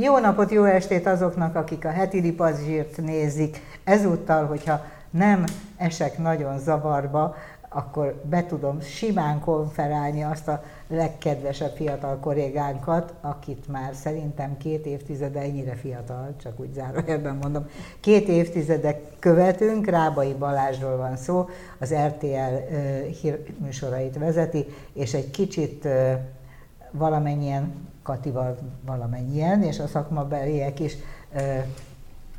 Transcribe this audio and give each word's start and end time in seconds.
Jó 0.00 0.18
napot, 0.18 0.50
jó 0.50 0.64
estét 0.64 1.06
azoknak, 1.06 1.54
akik 1.54 1.84
a 1.84 1.90
heti 1.90 2.18
ripazsírt 2.18 2.96
nézik. 2.96 3.60
Ezúttal, 3.84 4.46
hogyha 4.46 4.84
nem 5.10 5.44
esek 5.76 6.18
nagyon 6.18 6.58
zavarba, 6.58 7.34
akkor 7.68 8.20
be 8.24 8.46
tudom 8.46 8.80
simán 8.80 9.40
konferálni 9.40 10.22
azt 10.22 10.48
a 10.48 10.62
legkedvesebb 10.88 11.74
fiatal 11.76 12.18
kollégánkat, 12.20 13.14
akit 13.20 13.68
már 13.68 13.94
szerintem 13.94 14.56
két 14.56 14.86
évtizede, 14.86 15.40
ennyire 15.40 15.74
fiatal, 15.74 16.34
csak 16.42 16.60
úgy 16.60 16.72
zárójelben 16.72 17.38
mondom, 17.42 17.66
két 18.00 18.28
évtizedek 18.28 19.00
követünk, 19.18 19.86
Rábai 19.86 20.32
Balázsról 20.32 20.96
van 20.96 21.16
szó, 21.16 21.48
az 21.78 21.94
RTL 21.94 22.26
uh, 22.26 23.04
hírműsorait 23.06 24.18
vezeti, 24.18 24.66
és 24.92 25.14
egy 25.14 25.30
kicsit 25.30 25.84
uh, 25.84 26.12
valamennyien, 26.90 27.72
Katival 28.02 28.58
valamennyien, 28.86 29.62
és 29.62 29.78
a 29.78 29.86
szakmabeliek 29.86 30.80
is 30.80 30.96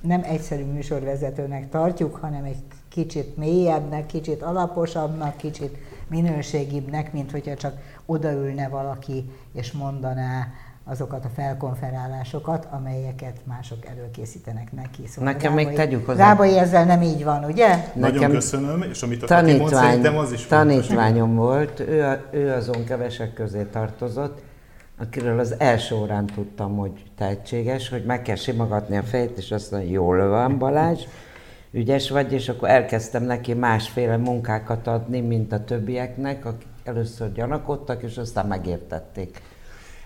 nem 0.01 0.21
egyszerű 0.23 0.63
műsorvezetőnek 0.63 1.69
tartjuk, 1.69 2.15
hanem 2.15 2.43
egy 2.43 2.63
kicsit 2.89 3.37
mélyebbnek, 3.37 4.05
kicsit 4.05 4.41
alaposabbnak, 4.41 5.37
kicsit 5.37 5.77
minőségibbnek, 6.07 7.13
mint 7.13 7.31
hogyha 7.31 7.55
csak 7.55 7.73
odaülne 8.05 8.67
valaki 8.67 9.31
és 9.53 9.71
mondaná 9.71 10.47
azokat 10.83 11.25
a 11.25 11.29
felkonferálásokat, 11.35 12.67
amelyeket 12.71 13.37
mások 13.43 13.85
előkészítenek 13.85 14.71
neki. 14.71 15.07
Szóval 15.07 15.33
Nekem 15.33 15.49
Rábai, 15.49 15.65
még 15.65 15.75
tegyük 15.75 16.05
hozzá. 16.05 16.27
Rábai 16.27 16.57
ezzel 16.57 16.85
nem 16.85 17.01
így 17.01 17.23
van, 17.23 17.43
ugye? 17.43 17.91
Nagyon 17.95 18.31
köszönöm, 18.31 18.81
és 18.81 19.01
amit 19.01 19.23
a 19.23 19.25
tanítvány, 19.25 20.01
mond, 20.01 20.17
az 20.17 20.31
is 20.31 20.45
Tanítványom 20.45 21.35
fontos, 21.35 21.45
volt, 21.45 21.79
ő, 21.79 22.23
ő 22.31 22.51
azon 22.53 22.83
kevesek 22.83 23.33
közé 23.33 23.63
tartozott, 23.63 24.41
akiről 24.99 25.39
az 25.39 25.55
első 25.57 25.95
órán 25.95 26.25
tudtam, 26.25 26.77
hogy 26.77 27.03
tehetséges, 27.17 27.89
hogy 27.89 28.03
meg 28.03 28.21
kell 28.21 28.35
simogatni 28.35 28.97
a 28.97 29.03
fejét, 29.03 29.37
és 29.37 29.51
azt 29.51 29.71
mondja, 29.71 29.89
jól 29.89 30.29
van 30.29 30.57
Balázs, 30.57 31.03
ügyes 31.71 32.09
vagy, 32.09 32.33
és 32.33 32.49
akkor 32.49 32.69
elkezdtem 32.69 33.23
neki 33.23 33.53
másféle 33.53 34.17
munkákat 34.17 34.87
adni, 34.87 35.19
mint 35.19 35.51
a 35.51 35.63
többieknek, 35.63 36.45
akik 36.45 36.67
először 36.83 37.31
gyanakodtak, 37.31 38.03
és 38.03 38.17
aztán 38.17 38.45
megértették. 38.47 39.41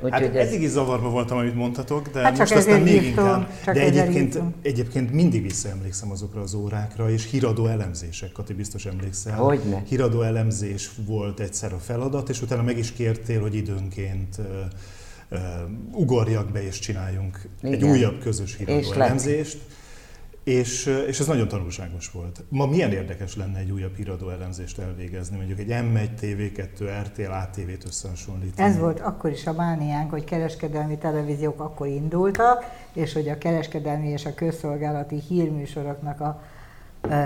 Úgy, 0.03 0.11
hát 0.11 0.21
ez... 0.21 0.47
eddig 0.47 0.61
is 0.61 0.69
zavarba 0.69 1.09
voltam, 1.09 1.37
amit 1.37 1.55
mondhatok, 1.55 2.07
de 2.07 2.21
hát 2.21 2.37
most 2.37 2.51
aztán 2.51 2.81
még 2.81 2.93
írtam, 2.93 3.25
inkább. 3.25 3.75
de 3.75 3.81
egyébként, 3.81 4.39
egyébként 4.61 5.11
mindig 5.11 5.41
visszaemlékszem 5.41 6.11
azokra 6.11 6.41
az 6.41 6.53
órákra, 6.53 7.09
és 7.09 7.29
híradó 7.29 7.67
elemzések, 7.67 8.31
Kati 8.31 8.53
biztos 8.53 8.85
emlékszel. 8.85 9.35
Hogyne. 9.35 9.83
Híradó 9.87 10.21
elemzés 10.21 10.89
volt 11.05 11.39
egyszer 11.39 11.73
a 11.73 11.79
feladat, 11.79 12.29
és 12.29 12.41
utána 12.41 12.61
meg 12.61 12.77
is 12.77 12.91
kértél, 12.91 13.41
hogy 13.41 13.55
időnként 13.55 14.37
uh, 14.37 14.45
uh, 15.31 15.39
ugorjak 15.91 16.51
be 16.51 16.65
és 16.65 16.79
csináljunk 16.79 17.41
Igen. 17.61 17.73
egy 17.73 17.83
újabb 17.83 18.19
közös 18.19 18.57
híradó 18.57 18.79
és 18.79 18.89
elemzést. 18.89 19.53
Lett. 19.53 19.81
És, 20.43 20.85
és 21.07 21.19
ez 21.19 21.27
nagyon 21.27 21.47
tanulságos 21.47 22.11
volt. 22.11 22.43
Ma 22.49 22.65
milyen 22.65 22.91
érdekes 22.91 23.35
lenne 23.35 23.59
egy 23.59 23.71
újabb 23.71 23.95
híradó 23.95 24.29
elemzést 24.29 24.79
elvégezni, 24.79 25.35
mondjuk 25.35 25.59
egy 25.59 25.69
M1, 25.69 26.09
TV2, 26.21 26.89
RTL, 27.03 27.31
ATV-t 27.31 27.85
összehasonlítani. 27.85 28.69
Ez 28.69 28.77
volt 28.77 28.99
akkor 28.99 29.31
is 29.31 29.47
a 29.47 29.53
bániánk, 29.53 30.11
hogy 30.11 30.23
kereskedelmi 30.23 30.97
televíziók 30.97 31.59
akkor 31.59 31.87
indultak, 31.87 32.65
és 32.93 33.13
hogy 33.13 33.29
a 33.29 33.37
kereskedelmi 33.37 34.07
és 34.07 34.25
a 34.25 34.33
közszolgálati 34.33 35.19
hírműsoroknak 35.27 36.21
a 36.21 36.41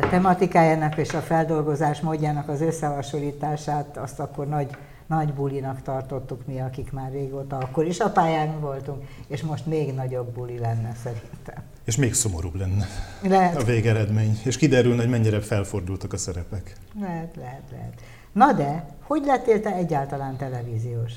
tematikájának 0.09 0.97
és 0.97 1.13
a 1.13 1.19
feldolgozás 1.19 1.99
módjának 2.01 2.49
az 2.49 2.61
összehasonlítását 2.61 3.97
azt 3.97 4.19
akkor 4.19 4.47
nagy 4.47 4.69
nagy 5.07 5.33
bulinak 5.33 5.81
tartottuk 5.81 6.45
mi, 6.45 6.59
akik 6.59 6.91
már 6.91 7.11
régóta 7.11 7.57
akkor 7.57 7.85
is 7.85 7.99
a 7.99 8.09
pályán 8.09 8.59
voltunk, 8.59 9.03
és 9.27 9.41
most 9.41 9.65
még 9.65 9.93
nagyobb 9.93 10.33
buli 10.33 10.59
lenne 10.59 10.95
szerintem. 11.03 11.63
És 11.83 11.95
még 11.95 12.13
szomorúbb 12.13 12.55
lenne 12.55 12.85
lehet. 13.21 13.61
a 13.61 13.63
végeredmény, 13.63 14.39
és 14.43 14.57
kiderülne, 14.57 15.01
hogy 15.01 15.09
mennyire 15.09 15.41
felfordultak 15.41 16.13
a 16.13 16.17
szerepek. 16.17 16.75
Lehet, 16.99 17.35
lehet, 17.35 17.63
lehet. 17.71 18.01
Na 18.31 18.53
de, 18.53 18.85
hogy 19.01 19.25
lettél 19.25 19.61
te 19.61 19.73
egyáltalán 19.73 20.37
televíziós? 20.37 21.13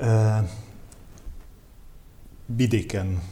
Uh, 0.00 0.48
vidéken 2.46 3.22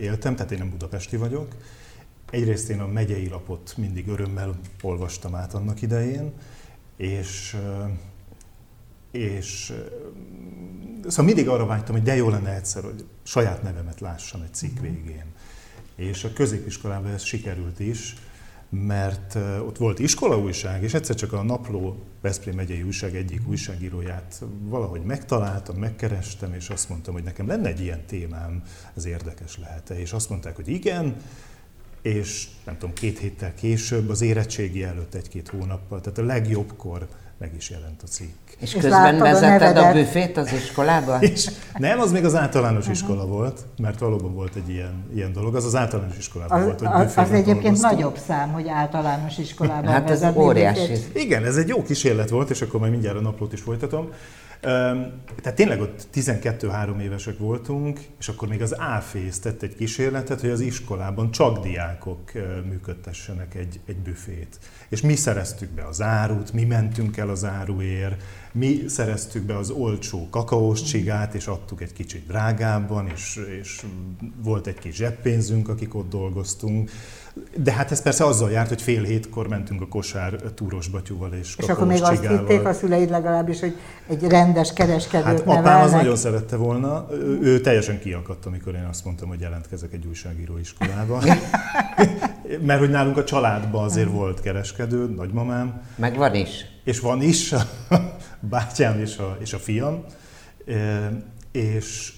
éltem, 0.00 0.36
tehát 0.36 0.52
én 0.52 0.58
nem 0.58 0.70
budapesti 0.70 1.16
vagyok. 1.16 1.48
Egyrészt 2.30 2.68
én 2.68 2.80
a 2.80 2.86
megyei 2.86 3.28
lapot 3.28 3.74
mindig 3.76 4.08
örömmel 4.08 4.54
olvastam 4.82 5.34
át 5.34 5.54
annak 5.54 5.82
idején, 5.82 6.32
és 6.96 7.56
és 9.14 9.72
szóval 11.06 11.24
mindig 11.24 11.48
arra 11.48 11.66
vágytam, 11.66 11.94
hogy 11.94 12.04
de 12.04 12.16
jó 12.16 12.28
lenne 12.28 12.54
egyszer, 12.54 12.82
hogy 12.82 13.04
saját 13.22 13.62
nevemet 13.62 14.00
lássam 14.00 14.42
egy 14.42 14.54
cikk 14.54 14.74
mhm. 14.74 14.82
végén. 14.82 15.24
És 15.96 16.24
a 16.24 16.32
középiskolában 16.32 17.10
ez 17.10 17.22
sikerült 17.22 17.80
is, 17.80 18.14
mert 18.68 19.34
ott 19.66 19.76
volt 19.76 19.98
iskolaújság, 19.98 20.82
és 20.82 20.94
egyszer 20.94 21.14
csak 21.14 21.32
a 21.32 21.42
Napló 21.42 22.02
Veszprém 22.20 22.54
megyei 22.54 22.82
újság 22.82 23.16
egyik 23.16 23.48
újságíróját 23.48 24.42
valahogy 24.62 25.02
megtaláltam, 25.02 25.76
megkerestem, 25.76 26.52
és 26.52 26.68
azt 26.68 26.88
mondtam, 26.88 27.14
hogy 27.14 27.22
nekem 27.22 27.46
lenne 27.46 27.68
egy 27.68 27.80
ilyen 27.80 28.06
témám, 28.06 28.62
ez 28.96 29.04
érdekes 29.04 29.58
lehet-e. 29.58 29.98
És 29.98 30.12
azt 30.12 30.28
mondták, 30.28 30.56
hogy 30.56 30.68
igen, 30.68 31.16
és 32.04 32.46
nem 32.64 32.78
tudom, 32.78 32.94
két 32.94 33.18
héttel 33.18 33.54
később, 33.54 34.08
az 34.10 34.22
érettségi 34.22 34.84
előtt 34.84 35.14
egy-két 35.14 35.48
hónappal, 35.48 36.00
tehát 36.00 36.18
a 36.18 36.22
legjobbkor 36.22 37.08
meg 37.38 37.52
is 37.56 37.70
jelent 37.70 38.02
a 38.02 38.06
cikk. 38.06 38.36
És, 38.58 38.74
és 38.74 38.80
közben 38.80 39.18
vezetted 39.18 39.76
a, 39.76 39.88
a 39.88 39.92
büfét 39.92 40.36
az 40.36 40.52
iskolába? 40.52 41.20
És 41.32 41.50
nem, 41.76 42.00
az 42.00 42.12
még 42.12 42.24
az 42.24 42.34
általános 42.34 42.88
iskola 42.88 43.22
uh-huh. 43.22 43.30
volt, 43.30 43.60
mert 43.76 43.98
valóban 43.98 44.34
volt 44.34 44.54
egy 44.54 44.68
ilyen, 44.68 45.04
ilyen 45.14 45.32
dolog. 45.32 45.54
Az 45.54 45.64
az 45.64 45.74
általános 45.74 46.16
iskolában 46.16 46.58
az, 46.58 46.64
volt, 46.64 46.78
hogy 46.78 46.88
Az, 46.92 47.12
az 47.16 47.30
egyébként 47.30 47.62
dolgoztam. 47.62 47.94
nagyobb 47.94 48.18
szám, 48.26 48.52
hogy 48.52 48.68
általános 48.68 49.38
iskolában 49.38 49.92
Hát 49.92 50.10
ez 50.10 50.24
óriási. 50.34 50.92
Igen, 51.12 51.44
ez 51.44 51.56
egy 51.56 51.68
jó 51.68 51.82
kísérlet 51.82 52.30
volt, 52.30 52.50
és 52.50 52.62
akkor 52.62 52.80
majd 52.80 52.92
mindjárt 52.92 53.16
a 53.16 53.20
naplót 53.20 53.52
is 53.52 53.60
folytatom. 53.60 54.08
Tehát 54.60 55.54
tényleg 55.54 55.80
ott 55.80 56.06
12-3 56.14 57.00
évesek 57.00 57.38
voltunk, 57.38 58.00
és 58.18 58.28
akkor 58.28 58.48
még 58.48 58.62
az 58.62 58.72
AFÉSZ 58.72 59.38
tett 59.38 59.62
egy 59.62 59.74
kísérletet, 59.74 60.40
hogy 60.40 60.50
az 60.50 60.60
iskolában 60.60 61.30
csak 61.30 61.58
diákok 61.58 62.32
működtessenek 62.68 63.54
egy, 63.54 63.80
egy 63.86 63.96
büfét. 63.96 64.58
És 64.88 65.00
mi 65.00 65.16
szereztük 65.16 65.70
be 65.70 65.86
az 65.86 66.02
árut, 66.02 66.52
mi 66.52 66.64
mentünk 66.64 67.16
el 67.16 67.28
az 67.28 67.44
áruért, 67.44 68.22
mi 68.52 68.84
szereztük 68.86 69.42
be 69.42 69.56
az 69.56 69.70
olcsó 69.70 70.28
kakaós 70.30 70.82
csigát, 70.82 71.34
és 71.34 71.46
adtuk 71.46 71.80
egy 71.82 71.92
kicsit 71.92 72.26
drágábban, 72.26 73.08
és, 73.08 73.40
és 73.60 73.84
volt 74.42 74.66
egy 74.66 74.78
kis 74.78 74.94
zseppénzünk, 74.94 75.68
akik 75.68 75.94
ott 75.94 76.08
dolgoztunk. 76.08 76.90
De 77.56 77.72
hát 77.72 77.90
ez 77.90 78.02
persze 78.02 78.24
azzal 78.24 78.50
járt, 78.50 78.68
hogy 78.68 78.82
fél 78.82 79.02
hétkor 79.02 79.48
mentünk 79.48 79.80
a 79.80 79.86
kosár 79.86 80.34
túros 80.54 80.88
batyúval 80.88 81.32
és 81.32 81.56
És 81.58 81.68
akkor 81.68 81.86
még 81.86 82.02
azt 82.02 82.26
hitték 82.26 82.64
a 82.64 82.72
szüleid 82.72 83.10
legalábbis, 83.10 83.60
hogy 83.60 83.76
egy 84.08 84.22
rendes 84.22 84.72
kereskedőt 84.72 85.24
Hát 85.26 85.44
nevelnek. 85.44 85.64
apám 85.64 85.82
az 85.82 85.90
nagyon 85.90 86.16
szerette 86.16 86.56
volna. 86.56 87.06
Ő, 87.12 87.38
ő 87.42 87.60
teljesen 87.60 88.00
kiakadt, 88.00 88.46
amikor 88.46 88.74
én 88.74 88.86
azt 88.88 89.04
mondtam, 89.04 89.28
hogy 89.28 89.40
jelentkezek 89.40 89.92
egy 89.92 90.06
újságíró 90.06 90.58
iskolába. 90.58 91.22
Mert 92.66 92.78
hogy 92.78 92.90
nálunk 92.90 93.16
a 93.16 93.24
családban 93.24 93.84
azért 93.84 94.10
volt 94.10 94.40
kereskedő, 94.40 95.06
nagymamám. 95.08 95.82
Meg 95.96 96.16
van 96.16 96.34
is. 96.34 96.64
És 96.84 97.00
van 97.00 97.22
is, 97.22 97.52
a 97.52 97.62
bátyám 98.40 98.98
és 99.00 99.18
a, 99.18 99.36
és 99.40 99.52
a 99.52 99.58
fiam. 99.58 100.04
És, 101.52 102.12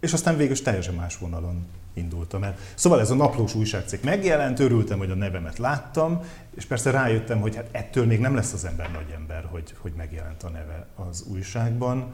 és 0.00 0.12
aztán 0.12 0.36
végül 0.36 0.62
teljesen 0.62 0.94
más 0.94 1.18
vonalon 1.18 1.66
indultam 1.98 2.42
el. 2.42 2.56
Szóval 2.74 3.00
ez 3.00 3.10
a 3.10 3.14
naplós 3.14 3.54
újságcikk 3.54 4.02
megjelent, 4.04 4.58
örültem, 4.58 4.98
hogy 4.98 5.10
a 5.10 5.14
nevemet 5.14 5.58
láttam, 5.58 6.20
és 6.56 6.64
persze 6.64 6.90
rájöttem, 6.90 7.40
hogy 7.40 7.56
hát 7.56 7.68
ettől 7.72 8.06
még 8.06 8.18
nem 8.20 8.34
lesz 8.34 8.52
az 8.52 8.64
ember 8.64 8.90
nagy 8.90 9.14
ember, 9.14 9.44
hogy, 9.50 9.74
hogy 9.78 9.92
megjelent 9.96 10.42
a 10.42 10.48
neve 10.48 10.86
az 11.08 11.24
újságban. 11.30 12.12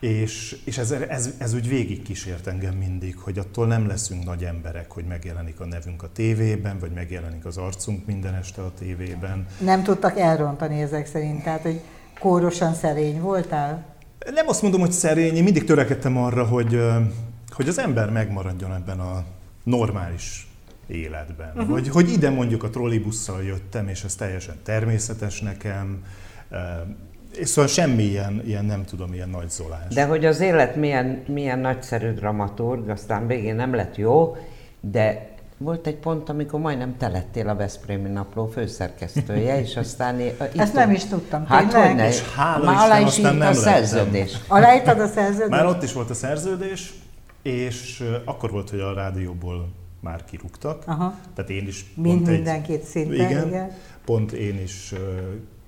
És, 0.00 0.56
és 0.64 0.78
ez, 0.78 0.90
ez, 0.90 1.34
ez 1.38 1.54
úgy 1.54 1.68
végig 1.68 2.02
kísért 2.02 2.46
engem 2.46 2.74
mindig, 2.74 3.16
hogy 3.18 3.38
attól 3.38 3.66
nem 3.66 3.86
leszünk 3.86 4.24
nagy 4.24 4.44
emberek, 4.44 4.90
hogy 4.90 5.04
megjelenik 5.04 5.60
a 5.60 5.64
nevünk 5.64 6.02
a 6.02 6.12
tévében, 6.12 6.78
vagy 6.78 6.90
megjelenik 6.90 7.44
az 7.44 7.56
arcunk 7.56 8.06
minden 8.06 8.34
este 8.34 8.62
a 8.62 8.72
tévében. 8.78 9.46
Nem 9.60 9.82
tudtak 9.82 10.18
elrontani 10.18 10.80
ezek 10.80 11.06
szerint, 11.06 11.42
tehát 11.42 11.62
hogy 11.62 11.80
kórosan 12.18 12.74
szerény 12.74 13.20
voltál? 13.20 13.84
Nem 14.34 14.48
azt 14.48 14.62
mondom, 14.62 14.80
hogy 14.80 14.92
szerény, 14.92 15.36
én 15.36 15.42
mindig 15.42 15.64
törekedtem 15.64 16.16
arra, 16.16 16.44
hogy, 16.44 16.80
hogy 17.56 17.68
az 17.68 17.78
ember 17.78 18.10
megmaradjon 18.10 18.74
ebben 18.74 19.00
a 19.00 19.24
normális 19.62 20.46
életben. 20.86 21.52
Uh-huh. 21.54 21.68
Vagy 21.68 21.88
hogy 21.88 22.10
ide 22.10 22.30
mondjuk 22.30 22.62
a 22.62 22.70
trollibusszal 22.70 23.42
jöttem, 23.42 23.88
és 23.88 24.04
ez 24.04 24.14
teljesen 24.14 24.54
természetes 24.62 25.40
nekem, 25.40 26.04
és 27.38 27.48
szóval 27.48 27.70
semmi 27.70 28.02
ilyen, 28.02 28.42
ilyen, 28.46 28.64
nem 28.64 28.84
tudom, 28.84 29.12
ilyen 29.12 29.28
nagy 29.28 29.50
zolás. 29.50 29.94
De 29.94 30.04
hogy 30.04 30.24
az 30.24 30.40
élet 30.40 30.76
milyen, 30.76 31.22
milyen 31.26 31.58
nagyszerű 31.58 32.10
dramaturg, 32.10 32.88
aztán 32.88 33.26
végén 33.26 33.54
nem 33.54 33.74
lett 33.74 33.96
jó, 33.96 34.36
de 34.80 35.34
volt 35.58 35.86
egy 35.86 35.96
pont, 35.96 36.28
amikor 36.28 36.60
majdnem 36.60 36.96
te 36.96 37.08
lettél 37.08 37.48
a 37.48 37.54
Veszprémi 37.54 38.08
Napló 38.08 38.46
főszerkesztője, 38.46 39.60
és 39.60 39.76
aztán... 39.76 40.20
Itt 40.20 40.40
Ezt 40.56 40.74
nem 40.74 40.90
is 40.90 41.04
tudtam, 41.04 41.46
Hát 41.46 41.72
hogy 41.72 41.94
ne? 41.94 42.08
És 42.08 42.22
hála 42.34 42.64
Már 42.64 42.84
alá 42.84 43.00
is 43.00 43.18
a 43.18 43.52
szerződés. 43.52 44.36
Aláírtad 44.48 45.00
a 45.00 45.06
szerződést? 45.06 45.50
Már 45.50 45.66
ott 45.66 45.82
is 45.82 45.92
volt 45.92 46.10
a 46.10 46.14
szerződés, 46.14 46.92
és 47.46 48.04
akkor 48.24 48.50
volt, 48.50 48.70
hogy 48.70 48.80
a 48.80 48.92
rádióból 48.92 49.68
már 50.00 50.24
kirúgtak. 50.24 50.82
Aha. 50.86 51.18
Tehát 51.34 51.50
én 51.50 51.66
is 51.66 51.84
Mind 51.94 52.16
pont 52.16 52.28
egy, 52.28 52.34
mindenkit 52.34 52.82
szinte, 52.82 53.14
igen, 53.14 53.46
igen. 53.46 53.70
pont 54.04 54.32
én 54.32 54.62
is 54.62 54.94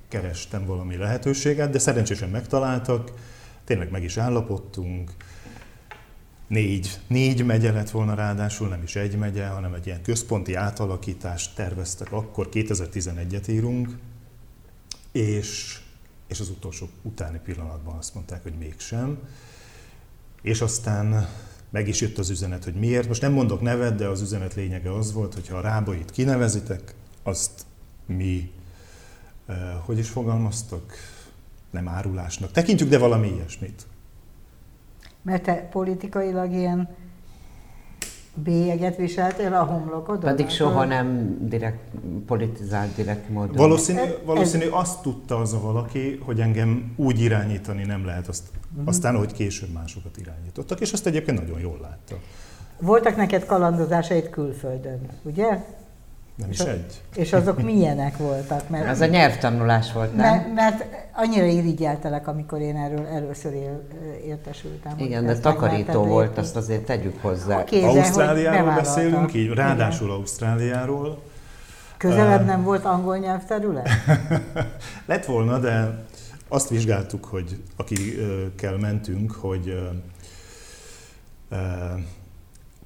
kerestem 0.08 0.66
valami 0.66 0.96
lehetőséget, 0.96 1.70
de 1.70 1.78
szerencsésen 1.78 2.28
megtaláltak, 2.28 3.12
tényleg 3.64 3.90
meg 3.90 4.02
is 4.02 4.16
állapodtunk. 4.16 5.10
Négy, 6.46 7.00
négy 7.06 7.44
megye 7.44 7.72
lett 7.72 7.90
volna 7.90 8.14
ráadásul, 8.14 8.68
nem 8.68 8.82
is 8.82 8.96
egy 8.96 9.16
megye, 9.16 9.46
hanem 9.46 9.74
egy 9.74 9.86
ilyen 9.86 10.02
központi 10.02 10.54
átalakítást 10.54 11.54
terveztek 11.54 12.12
akkor, 12.12 12.48
2011-et 12.52 13.48
írunk, 13.50 13.88
és, 15.12 15.80
és 16.26 16.40
az 16.40 16.48
utolsó 16.48 16.88
utáni 17.02 17.40
pillanatban 17.44 17.96
azt 17.96 18.14
mondták, 18.14 18.42
hogy 18.42 18.54
mégsem. 18.58 19.18
És 20.42 20.60
aztán 20.60 21.28
meg 21.70 21.88
is 21.88 22.00
jött 22.00 22.18
az 22.18 22.30
üzenet, 22.30 22.64
hogy 22.64 22.74
miért. 22.74 23.08
Most 23.08 23.22
nem 23.22 23.32
mondok 23.32 23.60
nevet, 23.60 23.94
de 23.94 24.06
az 24.06 24.20
üzenet 24.20 24.54
lényege 24.54 24.92
az 24.94 25.12
volt, 25.12 25.34
hogy 25.34 25.48
ha 25.48 25.56
a 25.56 25.60
rábait 25.60 26.10
kinevezitek, 26.10 26.94
azt 27.22 27.50
mi, 28.06 28.50
eh, 29.46 29.56
hogy 29.84 29.98
is 29.98 30.08
fogalmaztak, 30.08 30.92
nem 31.70 31.88
árulásnak 31.88 32.50
tekintjük, 32.50 32.88
de 32.88 32.98
valami 32.98 33.28
ilyesmit. 33.28 33.86
Mert 35.22 35.42
te 35.42 35.54
politikailag 35.54 36.52
ilyen 36.52 36.88
bélyeget 38.42 38.96
viseltél 38.96 39.54
a 39.54 39.64
homlokodon? 39.64 40.20
Pedig 40.30 40.46
Hát, 40.46 40.54
soha 40.54 40.84
nem 40.84 41.36
direkt, 41.48 41.80
politizált 42.26 42.94
direkt 42.94 43.28
módon. 43.28 43.56
Valószínű, 43.56 43.98
Ez- 43.98 44.14
valószínű 44.24 44.66
azt 44.70 45.02
tudta 45.02 45.36
az 45.36 45.52
a 45.52 45.60
valaki, 45.60 46.20
hogy 46.24 46.40
engem 46.40 46.92
úgy 46.96 47.20
irányítani 47.20 47.84
nem 47.84 48.04
lehet, 48.04 48.28
azt, 48.28 48.42
aztán, 48.84 49.14
ahogy 49.14 49.32
később 49.32 49.72
másokat 49.72 50.16
irányítottak, 50.16 50.80
és 50.80 50.92
azt 50.92 51.06
egyébként 51.06 51.40
nagyon 51.40 51.60
jól 51.60 51.78
látta. 51.82 52.14
Voltak 52.80 53.16
neked 53.16 53.46
kalandozásaid 53.46 54.30
külföldön, 54.30 55.00
ugye? 55.22 55.64
Nem 56.38 56.50
is 56.50 56.58
egy. 56.58 57.02
És 57.14 57.32
azok 57.32 57.62
milyenek 57.62 58.16
voltak? 58.16 58.68
Mert, 58.68 58.86
Ez 58.86 59.00
a 59.00 59.06
nyelvtanulás 59.06 59.92
volt, 59.92 60.16
nem? 60.16 60.34
mert, 60.34 60.54
mert 60.54 60.84
annyira 61.12 61.44
irigyeltelek, 61.44 62.26
amikor 62.28 62.60
én 62.60 62.76
erről 62.76 63.06
először 63.06 63.52
él, 63.52 63.82
értesültem. 64.26 64.92
Igen, 64.96 65.26
de 65.26 65.38
takarító 65.38 66.04
volt, 66.04 66.26
lépni. 66.26 66.42
azt 66.42 66.56
azért 66.56 66.84
tegyük 66.84 67.22
hozzá. 67.22 67.64
Hogy 67.68 67.82
Ausztráliáról 67.84 68.74
beszélünk, 68.74 69.34
így, 69.34 69.42
Igen. 69.42 69.54
ráadásul 69.54 70.10
Ausztráliáról. 70.10 71.22
Közelebb 71.96 72.44
nem 72.44 72.62
volt 72.62 72.84
angol 72.84 73.16
nyelvterület? 73.16 73.88
Lett 75.06 75.24
volna, 75.24 75.58
de 75.58 76.04
azt 76.48 76.68
vizsgáltuk, 76.68 77.24
hogy 77.24 77.62
akikkel 77.76 78.76
mentünk, 78.76 79.32
hogy 79.32 79.78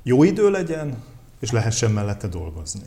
jó 0.02 0.22
idő 0.22 0.50
legyen, 0.50 1.02
és 1.40 1.50
lehessen 1.50 1.90
mellette 1.90 2.26
dolgozni. 2.26 2.82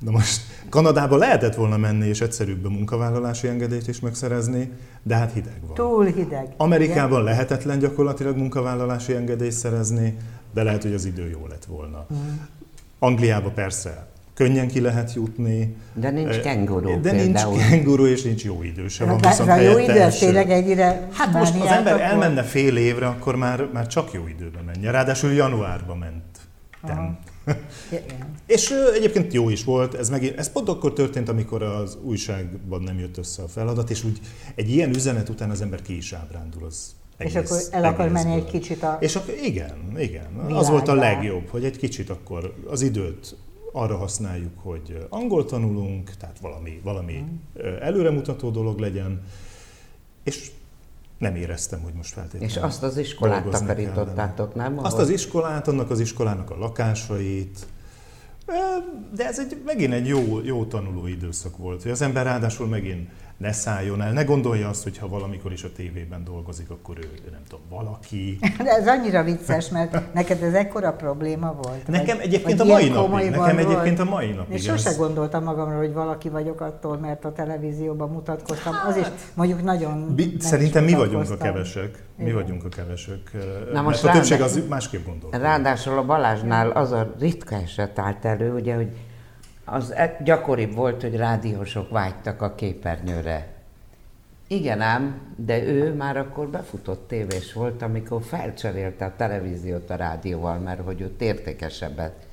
Na 0.00 0.10
most 0.10 0.40
Kanadába 0.68 1.16
lehetett 1.16 1.54
volna 1.54 1.76
menni, 1.76 2.06
és 2.08 2.20
egyszerűbb 2.20 2.64
a 2.64 2.68
munkavállalási 2.68 3.48
engedélyt 3.48 3.88
is 3.88 4.00
megszerezni, 4.00 4.70
de 5.02 5.14
hát 5.16 5.32
hideg 5.32 5.60
van. 5.66 5.74
Túl 5.74 6.04
hideg. 6.04 6.46
Amerikában 6.56 7.22
lehetetlen 7.22 7.78
gyakorlatilag 7.78 8.36
munkavállalási 8.36 9.14
engedélyt 9.14 9.52
szerezni, 9.52 10.16
de 10.54 10.62
lehet, 10.62 10.82
hogy 10.82 10.94
az 10.94 11.04
idő 11.04 11.28
jó 11.28 11.46
lett 11.48 11.64
volna. 11.64 12.06
Igen. 12.10 12.48
Angliába 12.98 13.48
persze 13.50 14.06
könnyen 14.34 14.68
ki 14.68 14.80
lehet 14.80 15.14
jutni. 15.14 15.76
De 15.94 16.10
nincs 16.10 16.38
kenguru 16.38 17.00
De 17.00 17.10
nincs 17.12 17.24
például. 17.24 17.56
kenguru, 17.58 18.06
és 18.06 18.22
nincs 18.22 18.44
jó 18.44 18.62
idő 18.62 18.88
sem. 18.88 19.08
Van 19.08 19.20
De, 19.20 19.28
viszont 19.28 19.48
a 19.50 19.56
jó 19.60 19.78
idő, 19.78 20.00
az 20.00 20.18
tényleg 20.18 20.50
ennyire 20.50 21.08
Hát 21.12 21.32
most 21.32 21.54
az 21.60 21.66
ember 21.66 21.92
volt? 21.92 22.04
elmenne 22.04 22.42
fél 22.42 22.76
évre, 22.76 23.06
akkor 23.06 23.36
már, 23.36 23.68
már 23.72 23.86
csak 23.86 24.12
jó 24.12 24.26
időben 24.26 24.64
menjen. 24.64 24.92
Ráadásul 24.92 25.32
januárban 25.32 25.98
ment. 25.98 26.22
Aha. 26.80 27.18
Igen. 27.90 28.38
És 28.46 28.74
egyébként 28.94 29.32
jó 29.32 29.48
is 29.48 29.64
volt, 29.64 29.94
ez, 29.94 30.10
megint, 30.10 30.38
ez 30.38 30.52
pont 30.52 30.68
akkor 30.68 30.92
történt, 30.92 31.28
amikor 31.28 31.62
az 31.62 31.98
újságban 32.02 32.82
nem 32.82 32.98
jött 32.98 33.16
össze 33.16 33.42
a 33.42 33.48
feladat, 33.48 33.90
és 33.90 34.04
úgy 34.04 34.20
egy 34.54 34.70
ilyen 34.70 34.90
üzenet 34.94 35.28
után 35.28 35.50
az 35.50 35.60
ember 35.60 35.82
ki 35.82 35.96
is 35.96 36.12
ábrándul 36.12 36.64
az 36.64 36.94
És 37.18 37.34
egész, 37.34 37.50
akkor 37.50 37.62
el 37.70 37.84
akar 37.84 38.08
menni 38.08 38.32
egy 38.32 38.44
kicsit 38.50 38.82
a... 38.82 38.96
És 39.00 39.16
akkor 39.16 39.34
igen, 39.42 39.94
igen. 39.98 40.34
Az 40.34 40.68
volt 40.68 40.88
a 40.88 40.94
legjobb, 40.94 41.48
hogy 41.48 41.64
egy 41.64 41.76
kicsit 41.76 42.10
akkor 42.10 42.54
az 42.66 42.82
időt 42.82 43.36
arra 43.72 43.96
használjuk, 43.96 44.58
hogy 44.58 45.06
angol 45.08 45.44
tanulunk, 45.44 46.10
tehát 46.18 46.38
valami, 46.40 46.80
valami 46.84 47.18
Mm. 47.20 47.34
ö, 47.54 47.80
előremutató 47.80 48.50
dolog 48.50 48.78
legyen, 48.78 49.22
és 50.24 50.50
nem 51.20 51.34
éreztem, 51.34 51.80
hogy 51.80 51.92
most 51.92 52.12
feltétlenül 52.12 52.48
És 52.48 52.56
azt 52.56 52.82
az 52.82 52.96
iskolát 52.96 53.44
takarítottátok, 53.44 54.54
nem? 54.54 54.78
Azt 54.78 54.86
Ahol- 54.86 55.00
az 55.00 55.10
iskolát, 55.10 55.68
annak 55.68 55.90
az 55.90 56.00
iskolának 56.00 56.50
a 56.50 56.56
lakásait, 56.56 57.66
de 59.14 59.26
ez 59.26 59.38
egy, 59.38 59.62
megint 59.64 59.92
egy 59.92 60.06
jó, 60.06 60.40
jó 60.44 60.64
tanuló 60.64 61.06
időszak 61.06 61.56
volt, 61.56 61.84
az 61.84 62.02
ember 62.02 62.24
ráadásul 62.24 62.66
megint 62.66 63.08
ne 63.40 63.52
szálljon 63.52 64.02
el, 64.02 64.12
ne 64.12 64.24
gondolja 64.24 64.68
azt, 64.68 64.82
hogy 64.82 64.98
ha 64.98 65.08
valamikor 65.08 65.52
is 65.52 65.64
a 65.64 65.72
tévében 65.76 66.24
dolgozik, 66.24 66.70
akkor 66.70 66.96
ő, 66.98 67.08
nem 67.30 67.40
tudom, 67.48 67.64
valaki. 67.68 68.38
De 68.64 68.70
ez 68.70 68.86
annyira 68.86 69.22
vicces, 69.22 69.68
mert 69.68 70.14
neked 70.14 70.42
ez 70.42 70.52
ekkora 70.54 70.92
probléma 70.92 71.52
volt? 71.62 71.86
Nekem 71.86 72.16
Vagy- 72.16 72.26
egyébként 72.26 72.58
vagy 72.58 72.68
a 72.70 72.72
mai 72.72 72.88
napig, 72.88 73.30
nekem 73.30 73.56
van 73.56 73.58
egyébként 73.58 73.98
a 73.98 74.04
volt? 74.04 74.16
mai 74.16 74.30
napig. 74.32 74.54
És 74.54 74.62
sose 74.64 74.88
ez- 74.88 74.96
gondoltam 74.96 75.44
magamról, 75.44 75.78
hogy 75.78 75.92
valaki 75.92 76.28
vagyok 76.28 76.60
attól, 76.60 76.96
mert 76.98 77.24
a 77.24 77.32
televízióban 77.32 78.10
mutatkoztam. 78.10 78.74
Az 78.88 78.96
is 78.96 79.06
mondjuk 79.34 79.62
nagyon... 79.62 80.14
Bi- 80.14 80.40
Szerintem 80.40 80.84
mi 80.84 80.92
vagyunk 80.94 81.30
a 81.30 81.36
kevesek. 81.36 82.02
Mi 82.16 82.22
Igen. 82.24 82.34
vagyunk 82.34 82.64
a 82.64 82.68
kevesek. 82.68 83.30
Na 83.66 83.72
mert 83.72 83.84
most 83.84 84.04
a 84.04 84.10
többség 84.12 84.40
az 84.40 84.60
másképp 84.68 85.06
gondol. 85.06 85.30
Ráadásul 85.30 85.98
a 85.98 86.04
Balázsnál 86.04 86.70
az 86.70 86.92
a 86.92 87.14
ritka 87.18 87.54
eset 87.54 87.98
állt 87.98 88.24
elő, 88.24 88.52
ugye, 88.54 88.74
hogy 88.74 88.88
az 89.70 89.90
e- 89.90 90.16
gyakoribb 90.24 90.74
volt, 90.74 91.02
hogy 91.02 91.16
rádiósok 91.16 91.90
vágytak 91.90 92.42
a 92.42 92.54
képernyőre. 92.54 93.48
Igen 94.46 94.80
ám, 94.80 95.20
de 95.36 95.62
ő 95.62 95.94
már 95.94 96.16
akkor 96.16 96.48
befutott 96.48 97.08
tévés 97.08 97.52
volt, 97.52 97.82
amikor 97.82 98.22
felcserélte 98.22 99.04
a 99.04 99.12
televíziót 99.16 99.90
a 99.90 99.94
rádióval, 99.94 100.58
mert 100.58 100.80
hogy 100.84 101.00
ő 101.00 101.14
értékesebbet 101.18 102.26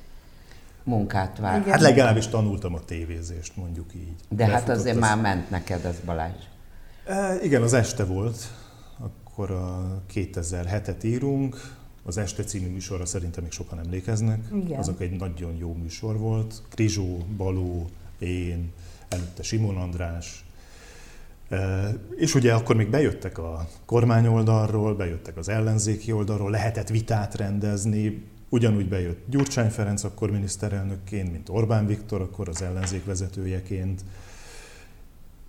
munkát. 0.82 1.38
Igen. 1.38 1.62
Hát 1.62 1.80
legalábbis 1.80 2.26
tanultam 2.28 2.74
a 2.74 2.84
tévézést, 2.84 3.56
mondjuk 3.56 3.94
így. 3.94 4.14
De 4.28 4.44
hát 4.44 4.52
Befutott 4.52 4.76
azért 4.76 4.96
az- 4.96 5.00
már 5.02 5.16
ment 5.20 5.50
neked 5.50 5.84
ez 5.84 5.96
Balázs. 6.04 6.42
E, 7.06 7.34
igen, 7.42 7.62
az 7.62 7.72
este 7.72 8.04
volt, 8.04 8.36
akkor 8.98 9.50
a 9.50 10.00
2007-et 10.14 11.04
írunk, 11.04 11.56
az 12.08 12.16
Este 12.18 12.44
című 12.44 12.68
műsorra 12.68 13.06
szerintem 13.06 13.42
még 13.42 13.52
sokan 13.52 13.78
emlékeznek. 13.78 14.44
Igen. 14.54 14.78
Azok 14.78 15.00
egy 15.00 15.16
nagyon 15.16 15.56
jó 15.56 15.72
műsor 15.72 16.18
volt. 16.18 16.62
Krizsó, 16.68 17.24
Baló, 17.36 17.88
én, 18.18 18.72
előtte 19.08 19.42
Simon 19.42 19.76
András. 19.76 20.44
E, 21.48 21.88
És 22.16 22.34
ugye 22.34 22.54
akkor 22.54 22.76
még 22.76 22.90
bejöttek 22.90 23.38
a 23.38 23.68
kormányoldalról, 23.84 24.94
bejöttek 24.94 25.36
az 25.36 25.48
ellenzéki 25.48 26.12
oldalról, 26.12 26.50
lehetett 26.50 26.88
vitát 26.88 27.34
rendezni, 27.34 28.22
ugyanúgy 28.48 28.88
bejött 28.88 29.24
Gyurcsány 29.26 29.70
Ferenc 29.70 30.04
akkor 30.04 30.30
miniszterelnökként, 30.30 31.32
mint 31.32 31.48
Orbán 31.48 31.86
Viktor 31.86 32.20
akkor 32.20 32.48
az 32.48 32.62
ellenzék 32.62 33.04
vezetőjeként. 33.04 34.04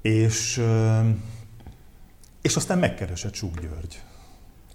És, 0.01 0.61
és 2.41 2.55
aztán 2.55 2.79
megkeresett 2.79 3.33
Súk 3.33 3.59
György. 3.59 4.01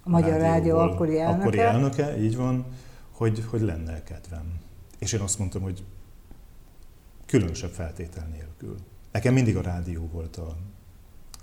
A 0.07 0.09
Magyar 0.09 0.39
Rádió 0.39 0.77
akkori 0.77 1.19
elnöke. 1.19 1.41
Akkori 1.41 1.59
elnöke, 1.59 2.17
így 2.17 2.35
van, 2.35 2.65
hogy, 3.11 3.43
hogy 3.49 3.61
lenne 3.61 4.03
kedvem. 4.03 4.59
És 4.99 5.13
én 5.13 5.19
azt 5.19 5.39
mondtam, 5.39 5.61
hogy 5.61 5.83
különösebb 7.25 7.71
feltétel 7.71 8.27
nélkül. 8.31 8.75
Nekem 9.11 9.33
mindig 9.33 9.57
a 9.57 9.61
rádió 9.61 10.09
volt 10.11 10.37
a, 10.37 10.55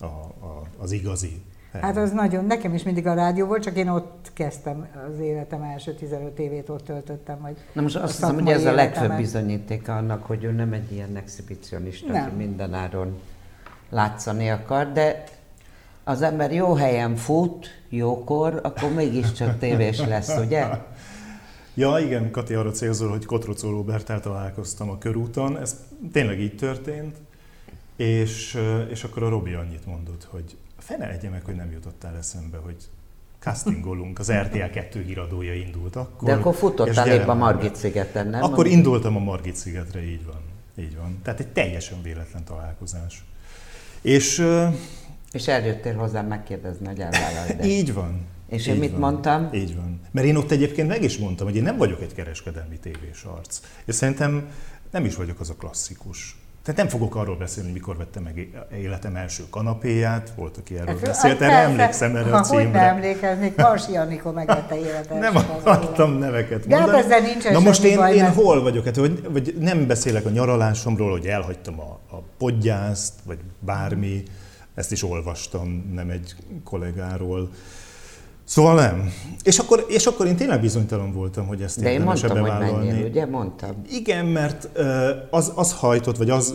a, 0.05 0.07
a, 0.47 0.63
az 0.79 0.93
igazi. 0.93 1.43
hely. 1.73 1.81
Hát 1.81 1.97
az 1.97 2.11
nagyon, 2.13 2.45
nekem 2.45 2.75
is 2.75 2.83
mindig 2.83 3.07
a 3.07 3.15
rádió 3.15 3.47
volt, 3.47 3.63
csak 3.63 3.77
én 3.77 3.89
ott 3.89 4.31
kezdtem 4.33 4.89
az 5.13 5.19
életem 5.19 5.63
első 5.63 5.95
15 5.95 6.39
évét 6.39 6.69
ott 6.69 6.85
töltöttem, 6.85 7.41
vagy 7.41 7.57
Na 7.73 7.83
most 7.83 7.97
azt 7.97 8.15
hiszem, 8.17 8.35
hogy 8.35 8.49
ez 8.49 8.65
a 8.65 8.73
legfőbb 8.73 9.17
bizonyítéka 9.17 9.97
annak, 9.97 10.27
hogy 10.27 10.45
ő 10.45 10.51
nem 10.51 10.73
egy 10.73 10.93
ilyen 10.93 11.17
exhibicionista, 11.17 12.13
aki 12.13 12.35
mindenáron 12.37 13.19
látszani 13.89 14.51
akar, 14.51 14.93
de 14.93 15.25
az 16.05 16.23
ember 16.23 16.53
jó 16.53 16.75
helyen 16.75 17.17
fut, 17.17 17.67
jókor, 17.89 18.61
akkor 18.63 18.93
mégiscsak 18.95 19.59
tévés 19.59 19.99
lesz, 19.99 20.37
ugye? 20.39 20.67
Ja, 21.75 21.99
igen, 21.99 22.31
Kati 22.31 22.55
arra 22.55 22.71
célzol, 22.71 23.11
hogy 23.11 23.25
Kotrocó 23.25 23.71
Roberttel 23.71 24.21
találkoztam 24.21 24.91
a 24.91 24.99
körúton. 24.99 25.59
Ez 25.61 25.77
tényleg 26.13 26.41
így 26.41 26.57
történt. 26.57 27.17
És, 27.97 28.59
és 28.91 29.05
akkor 29.05 29.23
a 29.23 29.29
Robi 29.29 29.53
annyit 29.53 29.87
mondott, 29.87 30.27
hogy 30.31 30.57
fene 30.79 31.11
egye 31.11 31.29
meg, 31.29 31.45
hogy 31.45 31.55
nem 31.55 31.71
jutottál 31.71 32.17
eszembe, 32.17 32.59
hogy 32.59 32.77
castingolunk, 33.39 34.19
az 34.19 34.33
RTL 34.33 34.71
2 34.73 35.03
híradója 35.03 35.55
indult 35.55 35.97
akkor. 35.97 36.29
De 36.29 36.35
akkor 36.35 36.55
futottál 36.55 37.09
épp 37.09 37.29
a. 37.29 37.35
Margit 37.35 37.77
szigeten, 37.77 38.27
nem? 38.27 38.43
Akkor 38.43 38.67
indultam 38.67 39.17
a 39.17 39.19
Margit 39.19 39.57
szigetre, 39.57 40.03
így 40.03 40.25
van. 40.25 40.41
Így 40.79 40.97
van. 40.97 41.21
Tehát 41.23 41.41
egy 41.41 41.49
teljesen 41.49 42.03
véletlen 42.03 42.45
találkozás. 42.45 43.25
És 44.01 44.45
És 45.33 45.49
eljöttél 45.49 45.95
hozzám 45.97 46.27
megkérdezni, 46.27 46.87
hogy 46.87 47.01
elvállalj 47.01 47.53
de. 47.59 47.65
így 47.79 47.95
van. 47.95 48.21
És 48.49 48.67
én 48.67 48.77
mit 48.77 48.91
van. 48.91 49.01
mondtam? 49.01 49.49
Így 49.53 49.77
van. 49.77 50.01
Mert 50.11 50.27
én 50.27 50.37
ott 50.37 50.51
egyébként 50.51 50.89
meg 50.89 51.03
is 51.03 51.19
mondtam, 51.19 51.47
hogy 51.47 51.57
én 51.57 51.63
nem 51.63 51.77
vagyok 51.77 52.01
egy 52.03 52.15
kereskedelmi 52.15 52.79
tévés 52.79 53.23
arc. 53.37 53.61
És 53.85 53.95
szerintem 53.95 54.49
nem 54.91 55.05
is 55.05 55.15
vagyok 55.15 55.41
az 55.41 55.51
a 55.51 55.55
klasszikus. 55.55 56.37
Tehát 56.63 56.81
nem 56.81 56.89
fogok 56.89 57.15
arról 57.17 57.37
beszélni, 57.37 57.71
hogy 57.71 57.79
mikor 57.81 57.97
vettem 57.97 58.23
meg 58.23 58.49
életem 58.75 59.17
első 59.17 59.43
kanapéját, 59.51 60.33
volt, 60.37 60.57
aki 60.57 60.75
erről 60.75 60.87
Hát, 60.95 61.05
beszélt, 61.05 61.39
hát 61.39 61.43
erre 61.43 61.53
persze, 61.55 61.71
emlékszem 61.71 62.17
erre 62.17 62.31
a 62.33 62.37
ha, 62.37 62.47
Hogy 62.47 62.57
ne 62.57 62.63
címre. 62.65 62.81
emlékeznék, 62.81 63.57
Marsi 63.57 63.97
Anikó 63.97 64.31
megvette 64.31 64.79
életet. 64.79 65.19
Nem 65.21 65.37
akartam 65.37 66.19
neveket 66.19 66.67
De 66.67 66.77
hát 66.77 66.89
ezzel 66.89 67.21
nincsen 67.21 67.53
Na 67.53 67.61
most 67.61 67.83
én, 67.85 67.97
baj, 67.97 68.15
én 68.15 68.23
mert- 68.23 68.35
hol 68.35 68.63
vagyok? 68.63 68.85
Hát, 68.85 68.97
hogy, 68.97 69.29
vagy 69.33 69.55
nem 69.61 69.87
beszélek 69.87 70.25
a 70.27 70.31
nyaralásomról, 70.31 71.11
hogy 71.11 71.27
elhagytam 71.27 71.81
a, 71.81 71.99
a 72.17 72.23
podgyászt, 72.39 73.13
vagy 73.25 73.39
bármi. 73.61 74.23
Ezt 74.75 74.93
is 74.93 75.03
olvastam, 75.03 75.91
nem 75.95 76.11
egy 76.11 76.35
kollégáról. 76.65 77.51
Szóval 78.45 78.75
nem. 78.75 79.13
És 79.43 79.59
akkor, 79.59 79.87
és 79.89 80.07
akkor 80.07 80.27
én 80.27 80.37
tényleg 80.37 80.61
bizonytalan 80.61 81.13
voltam, 81.13 81.47
hogy 81.47 81.63
ezt 81.63 81.81
De 81.81 81.93
én 81.93 82.01
mondtam, 82.01 82.31
hogy 82.31 82.41
bevállalni. 82.43 82.87
menjél, 82.87 83.07
ugye? 83.07 83.27
Mondtam. 83.27 83.83
Igen, 83.91 84.27
mert 84.27 84.69
az, 85.31 85.53
az 85.55 85.73
hajtott, 85.73 86.17
vagy 86.17 86.31
az 86.31 86.55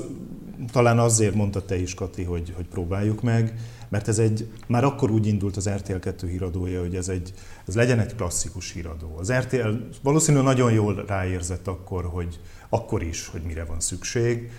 talán 0.72 1.00
azért 1.00 1.36
mondta 1.36 1.66
te 1.66 1.80
is, 1.80 1.94
Kati, 1.94 2.24
hogy, 2.24 2.54
hogy 2.56 2.66
próbáljuk 2.68 3.22
meg, 3.22 3.54
mert 3.90 4.08
ez 4.08 4.20
egy, 4.20 4.48
már 4.68 4.84
akkor 4.84 5.12
úgy 5.12 5.28
indult 5.28 5.58
az 5.58 5.70
RTL 5.70 5.98
2 6.00 6.28
híradója, 6.28 6.80
hogy 6.80 6.96
ez, 6.96 7.10
egy, 7.10 7.34
ez 7.68 7.76
legyen 7.76 8.00
egy 8.00 8.16
klasszikus 8.16 8.72
híradó. 8.72 9.16
Az 9.18 9.32
RTL 9.32 9.70
valószínűleg 10.04 10.46
nagyon 10.46 10.72
jól 10.72 11.04
ráérzett 11.08 11.68
akkor, 11.68 12.06
hogy 12.06 12.40
akkor 12.70 13.04
is, 13.04 13.28
hogy 13.28 13.42
mire 13.42 13.64
van 13.64 13.80
szükség, 13.80 14.52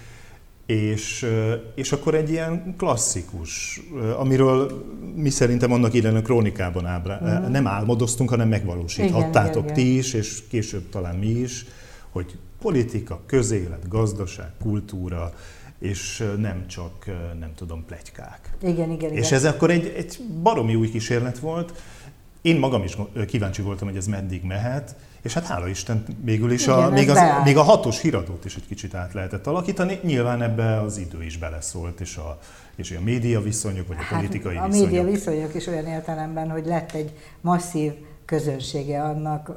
és, 0.69 1.27
és 1.75 1.93
akkor 1.93 2.15
egy 2.15 2.31
ilyen 2.31 2.75
klasszikus, 2.77 3.81
amiről 4.17 4.85
mi 5.15 5.31
szerintem 5.31 5.73
annak 5.73 5.95
idején 5.95 6.17
a 6.17 6.23
krónikában 6.23 6.87
ábrá, 6.87 7.49
nem 7.49 7.67
álmodoztunk, 7.67 8.31
hanem 8.31 8.49
megvalósíthattátok 8.49 9.63
Igen, 9.63 9.65
igen, 9.65 9.75
ti 9.75 9.97
is, 9.97 10.13
és 10.13 10.43
később 10.49 10.89
talán 10.89 11.17
mi 11.17 11.27
is, 11.27 11.67
hogy 12.11 12.39
politika, 12.61 13.21
közélet, 13.27 13.89
gazdaság, 13.89 14.51
kultúra, 14.63 15.33
és 15.79 16.25
nem 16.39 16.67
csak, 16.67 17.07
nem 17.39 17.55
tudom, 17.55 17.85
plegykák. 17.85 18.57
Igen, 18.63 18.73
igen, 18.73 19.11
igen. 19.11 19.13
És 19.13 19.33
ez 19.33 19.45
akkor 19.45 19.71
egy, 19.71 19.93
egy 19.97 20.19
baromi 20.43 20.75
új 20.75 20.91
kísérlet 20.91 21.39
volt. 21.39 21.83
Én 22.43 22.59
magam 22.59 22.83
is 22.83 22.97
kíváncsi 23.27 23.63
voltam, 23.63 23.89
hogy 23.89 23.97
ez 23.97 24.07
meddig 24.07 24.43
mehet, 24.43 24.97
és 25.23 25.35
hát 25.35 25.47
hála 25.47 25.69
Isten, 25.69 26.05
végül 26.21 26.51
is 26.51 26.69
a, 26.69 26.73
Igen, 26.73 26.93
ez 26.93 26.99
még, 26.99 27.11
az, 27.11 27.19
még 27.45 27.57
a 27.57 27.63
hatos 27.63 28.01
híradót 28.01 28.45
is 28.45 28.57
egy 28.57 28.67
kicsit 28.67 28.95
át 28.95 29.13
lehetett 29.13 29.47
alakítani. 29.47 30.01
Nyilván 30.03 30.43
ebbe 30.43 30.81
az 30.81 30.99
idő 30.99 31.25
is 31.25 31.39
beleszólt, 31.39 32.01
és 32.01 32.17
a, 32.17 32.39
és 32.77 32.97
a 32.99 33.01
média 33.01 33.41
viszonyok, 33.41 33.89
vagy 33.89 33.97
a 34.01 34.15
politikai 34.15 34.57
hát, 34.57 34.65
a 34.65 34.69
viszonyok. 34.69 34.91
média 34.91 35.11
viszonyok 35.11 35.55
is 35.55 35.67
olyan 35.67 35.87
értelemben, 35.87 36.51
hogy 36.51 36.67
lett 36.67 36.93
egy 36.93 37.13
masszív 37.41 37.93
közönsége 38.25 39.03
annak, 39.03 39.51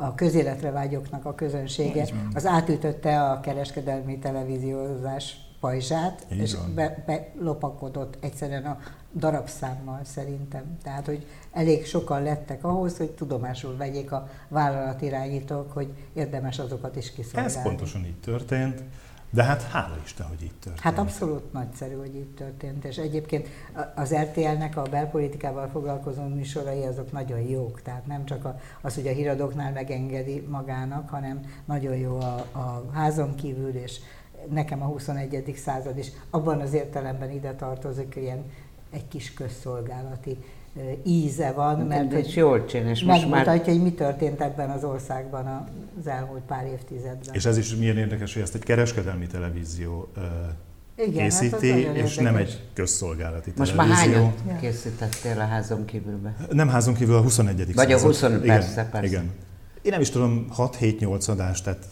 a 0.00 0.14
közéletre 0.14 0.70
vágyóknak 0.70 1.24
a 1.24 1.34
közönsége, 1.34 2.06
az 2.34 2.46
átütötte 2.46 3.22
a 3.22 3.40
kereskedelmi 3.40 4.18
televíziózás 4.18 5.36
pajzsát, 5.62 6.26
Így 6.32 6.38
és 6.38 6.54
van. 6.54 6.74
be, 6.74 7.02
belopakodott 7.06 8.16
egyszerűen 8.20 8.64
a 8.64 8.78
darabszámmal 9.14 10.00
szerintem. 10.04 10.78
Tehát, 10.82 11.06
hogy 11.06 11.26
elég 11.52 11.86
sokan 11.86 12.22
lettek 12.22 12.64
ahhoz, 12.64 12.96
hogy 12.96 13.10
tudomásul 13.10 13.76
vegyék 13.76 14.12
a 14.12 14.28
vállalatirányítók, 14.48 15.72
hogy 15.72 15.88
érdemes 16.12 16.58
azokat 16.58 16.96
is 16.96 17.12
kiszolgálni. 17.12 17.48
Ez 17.48 17.62
pontosan 17.62 18.04
így 18.04 18.20
történt, 18.20 18.82
de 19.30 19.42
hát 19.42 19.62
hála 19.62 19.98
Isten, 20.04 20.26
hogy 20.26 20.42
így 20.42 20.54
történt. 20.60 20.80
Hát 20.80 20.98
abszolút 20.98 21.52
nagyszerű, 21.52 21.94
hogy 21.94 22.14
így 22.14 22.34
történt, 22.34 22.84
és 22.84 22.96
egyébként 22.96 23.48
az 23.94 24.14
RTL-nek 24.14 24.76
a 24.76 24.82
belpolitikával 24.82 25.68
foglalkozó 25.68 26.22
műsorai 26.22 26.84
azok 26.84 27.12
nagyon 27.12 27.40
jók, 27.40 27.82
tehát 27.82 28.06
nem 28.06 28.24
csak 28.24 28.54
az, 28.80 28.94
hogy 28.94 29.06
a 29.06 29.12
híradóknál 29.12 29.72
megengedi 29.72 30.46
magának, 30.50 31.08
hanem 31.08 31.40
nagyon 31.64 31.96
jó 31.96 32.20
a, 32.20 32.34
a 32.52 32.84
házon 32.92 33.34
kívül, 33.34 33.74
és 33.74 34.00
nekem 34.50 34.82
a 34.82 34.86
21. 34.86 35.54
század 35.56 35.98
is 35.98 36.06
abban 36.30 36.60
az 36.60 36.72
értelemben 36.72 37.30
ide 37.30 37.54
tartozik, 37.54 38.16
ilyen 38.16 38.44
egy 38.90 39.08
kis 39.08 39.34
közszolgálati 39.34 40.38
íze 41.04 41.52
van, 41.52 41.78
mert 41.78 41.88
Mert 41.88 42.12
hogy 42.12 42.32
jól 42.34 42.64
csinál, 42.64 42.90
és 42.90 43.02
most 43.02 43.20
megmutatja, 43.20 43.52
már 43.52 43.64
hogy 43.64 43.82
mi 43.82 43.92
történt 43.92 44.40
ebben 44.40 44.70
az 44.70 44.84
országban 44.84 45.68
az 46.00 46.06
elmúlt 46.06 46.42
pár 46.42 46.66
évtizedben. 46.66 47.34
És 47.34 47.44
ez 47.44 47.56
is 47.56 47.76
milyen 47.76 47.96
érdekes, 47.96 48.32
hogy 48.32 48.42
ezt 48.42 48.54
egy 48.54 48.62
kereskedelmi 48.62 49.26
televízió 49.26 50.08
Igen, 50.96 51.22
hát 51.22 51.32
az 51.32 51.38
készíti, 51.38 51.72
nagyon 51.72 51.96
és 51.96 52.16
nem 52.16 52.36
egy 52.36 52.60
közszolgálati 52.72 53.52
most 53.56 53.76
már 53.76 53.88
hányat 53.88 54.42
készítettél 54.60 55.40
a 55.40 55.44
házon 55.44 55.84
kívülbe? 55.84 56.34
Nem 56.50 56.68
házon 56.68 56.94
kívül 56.94 57.14
a 57.14 57.20
21. 57.20 57.74
Vagy 57.74 57.92
a 57.92 57.98
század. 57.98 58.06
20 58.06 58.22
igen, 58.22 58.40
persze, 58.40 58.88
persze. 58.90 59.06
Igen. 59.06 59.30
Én 59.82 59.92
nem 59.92 60.00
is 60.00 60.10
tudom, 60.10 60.46
6-7-8 60.56 61.28
adás, 61.28 61.62
tehát 61.62 61.84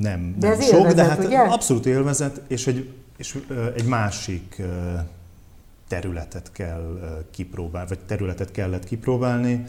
nem, 0.00 0.34
De 0.38 0.48
nem 0.48 0.58
ez 0.58 0.64
sok, 0.66 0.72
de 0.72 0.88
élvezet, 0.88 1.08
hát 1.08 1.24
ugye? 1.24 1.38
abszolút 1.38 1.86
élvezet, 1.86 2.40
és 2.48 2.66
egy, 2.66 2.90
és 3.16 3.38
egy 3.74 3.84
másik 3.84 4.62
területet 5.88 6.52
kell 6.52 7.24
kipróbálni, 7.30 7.88
vagy 7.88 7.98
területet 7.98 8.50
kellett 8.50 8.84
kipróbálni, 8.84 9.64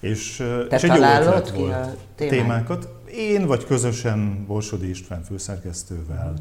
és, 0.00 0.36
Te 0.68 0.76
és 0.76 0.82
egy 0.82 0.88
jó 0.88 0.94
ötlet 0.94 1.50
volt. 1.50 1.72
a 1.72 1.94
témát? 2.14 2.30
témákat. 2.32 2.88
Én 3.14 3.46
vagy 3.46 3.64
közösen 3.66 4.44
Borsodi 4.46 4.88
István 4.88 5.22
főszerkesztővel. 5.22 6.34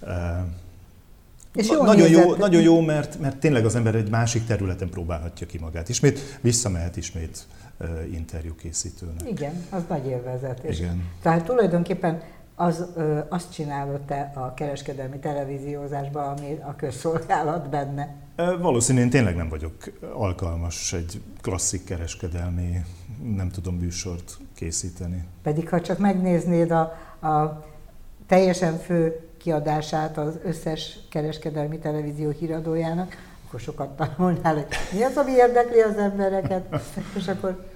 Ö, 0.00 0.10
És 1.54 1.68
jól 1.68 1.84
nagyon, 1.86 2.08
jó, 2.08 2.34
nagyon 2.34 2.62
jó, 2.62 2.80
mert, 2.80 3.20
mert 3.20 3.36
tényleg 3.36 3.64
az 3.64 3.74
ember 3.74 3.94
egy 3.94 4.10
másik 4.10 4.46
területen 4.46 4.88
próbálhatja 4.88 5.46
ki 5.46 5.58
magát. 5.58 5.88
Ismét 5.88 6.38
visszamehet 6.40 6.96
ismét 6.96 7.38
interjúkészítőnek. 8.12 9.30
Igen, 9.30 9.64
az 9.70 9.82
nagy 9.88 10.06
élvezet. 10.06 10.64
És 10.64 10.78
Igen. 10.78 11.08
Tehát 11.22 11.44
tulajdonképpen 11.44 12.22
az, 12.54 12.86
ö, 12.96 13.18
azt 13.28 13.52
csinálod 13.52 14.00
te 14.00 14.32
a 14.34 14.54
kereskedelmi 14.54 15.18
televíziózásban, 15.18 16.38
ami 16.38 16.58
a 16.62 16.76
közszolgálat 16.76 17.68
benne. 17.68 18.14
Valószínűleg 18.60 19.04
én 19.04 19.12
tényleg 19.12 19.36
nem 19.36 19.48
vagyok 19.48 19.74
alkalmas 20.12 20.92
egy 20.92 21.22
klasszik 21.40 21.84
kereskedelmi, 21.84 22.84
nem 23.34 23.48
tudom, 23.48 23.74
műsort 23.74 24.38
készíteni. 24.54 25.24
Pedig 25.42 25.68
ha 25.68 25.80
csak 25.80 25.98
megnéznéd 25.98 26.70
a, 26.70 26.80
a 27.26 27.64
teljesen 28.26 28.78
fő 28.78 29.20
kiadását 29.38 30.18
az 30.18 30.38
összes 30.44 30.98
kereskedelmi 31.10 31.78
televízió 31.78 32.30
híradójának, 32.30 33.16
akkor 33.50 33.62
sokat 33.62 33.88
tanulnál, 33.96 34.54
hogy 34.54 34.66
mi 34.92 35.02
az, 35.02 35.16
ami 35.16 35.32
érdekli 35.32 35.80
az 35.80 35.96
embereket, 35.96 36.82
és 37.16 37.28
akkor, 37.28 37.66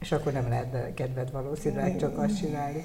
és 0.00 0.12
akkor 0.12 0.32
nem 0.32 0.48
lehet 0.48 0.94
kedved 0.94 1.30
valószínűleg 1.30 1.96
csak 1.96 2.18
azt 2.18 2.38
csinálni. 2.38 2.84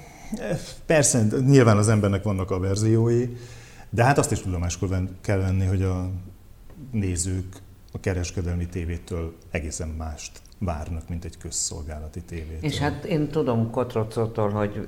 Persze, 0.85 1.25
nyilván 1.45 1.77
az 1.77 1.89
embernek 1.89 2.23
vannak 2.23 2.51
a 2.51 2.59
verziói, 2.59 3.37
de 3.89 4.03
hát 4.03 4.17
azt 4.17 4.31
is 4.31 4.41
tudomáskor 4.41 4.89
kell 5.21 5.37
venni, 5.37 5.65
hogy 5.65 5.81
a 5.81 6.09
nézők 6.91 7.55
a 7.91 7.99
kereskedelmi 7.99 8.67
tévétől 8.67 9.35
egészen 9.51 9.87
mást 9.87 10.41
várnak, 10.57 11.09
mint 11.09 11.25
egy 11.25 11.37
közszolgálati 11.37 12.21
tévétől. 12.21 12.69
És 12.69 12.77
hát 12.77 13.05
én 13.05 13.29
tudom 13.29 13.71
Kotrocótól, 13.71 14.49
hogy 14.49 14.87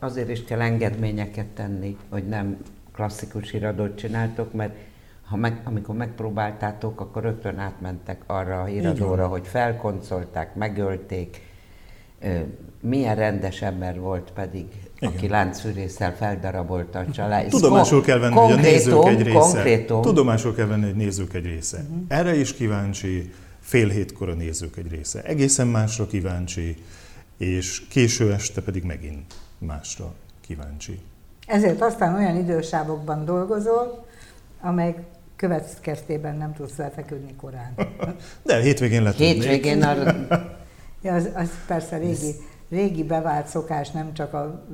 azért 0.00 0.28
is 0.28 0.44
kell 0.44 0.60
engedményeket 0.60 1.46
tenni, 1.46 1.96
hogy 2.08 2.28
nem 2.28 2.56
klasszikus 2.92 3.50
híradót 3.50 3.96
csináltok, 3.96 4.52
mert 4.52 4.74
ha 5.34 5.40
meg, 5.40 5.60
amikor 5.64 5.94
megpróbáltátok, 5.94 7.00
akkor 7.00 7.22
rögtön 7.22 7.58
átmentek 7.58 8.22
arra 8.26 8.60
a 8.60 8.64
híradóra, 8.64 9.26
hogy 9.26 9.46
felkoncolták, 9.46 10.54
megölték. 10.54 11.40
Ö, 12.20 12.38
Milyen 12.80 13.14
rendes 13.14 13.62
ember 13.62 14.00
volt 14.00 14.30
pedig, 14.34 14.66
Igen. 14.96 15.14
aki 15.14 15.28
láncfűrészsel 15.28 16.16
feldarabolta 16.16 16.98
a 16.98 17.10
család. 17.10 17.48
Tudomásul 17.48 18.02
kell 18.02 18.18
venni, 18.18 18.34
hogy 18.34 18.52
a 18.52 18.56
nézők 18.56 19.06
egy 19.06 19.22
része. 19.22 19.38
Konkrétum. 19.38 20.02
Tudomásul 20.02 20.54
kell 20.54 20.66
venni, 20.66 20.84
hogy 20.84 20.94
nézők 20.94 21.34
egy 21.34 21.44
része. 21.44 21.78
Uh-huh. 21.78 22.02
Erre 22.08 22.34
is 22.36 22.54
kíváncsi, 22.54 23.32
fél 23.60 23.88
hétkor 23.88 24.28
a 24.28 24.34
nézők 24.34 24.76
egy 24.76 24.90
része. 24.90 25.22
Egészen 25.22 25.66
másra 25.66 26.06
kíváncsi, 26.06 26.76
és 27.36 27.86
késő 27.88 28.32
este 28.32 28.60
pedig 28.60 28.84
megint 28.84 29.34
másra 29.58 30.14
kíváncsi. 30.40 31.00
Ezért 31.46 31.82
aztán 31.82 32.14
olyan 32.14 32.36
idősávokban 32.36 33.24
dolgozol, 33.24 34.06
amely 34.60 34.94
következtében 35.44 36.36
nem 36.36 36.52
tudsz 36.52 36.76
lefeküdni 36.76 37.34
korán. 37.36 37.74
De 38.42 38.60
hétvégén 38.60 39.02
le 39.02 39.10
tudnék. 39.10 39.32
Hétvégén 39.32 39.82
arra, 39.82 40.26
Ja, 41.02 41.14
az, 41.14 41.28
az 41.34 41.50
persze 41.66 41.96
régi, 41.96 42.34
régi 42.70 43.02
bevált 43.02 43.46
szokás, 43.46 43.90
nem 43.90 44.12
csak 44.12 44.34
a 44.34 44.64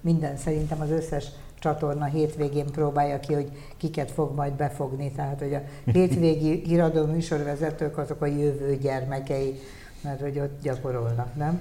minden, 0.00 0.36
szerintem 0.36 0.80
az 0.80 0.90
összes 0.90 1.24
csatorna 1.58 2.04
hétvégén 2.04 2.66
próbálja 2.66 3.20
ki, 3.20 3.32
hogy 3.32 3.50
kiket 3.76 4.10
fog 4.10 4.34
majd 4.34 4.52
befogni. 4.52 5.12
Tehát, 5.12 5.38
hogy 5.38 5.54
a 5.54 5.62
hétvégi 5.90 6.60
híradó 6.68 7.06
műsorvezetők 7.06 7.98
azok 7.98 8.22
a 8.22 8.26
jövő 8.26 8.76
gyermekei, 8.76 9.60
mert 10.00 10.20
hogy 10.20 10.38
ott 10.38 10.62
gyakorolnak, 10.62 11.34
nem? 11.34 11.60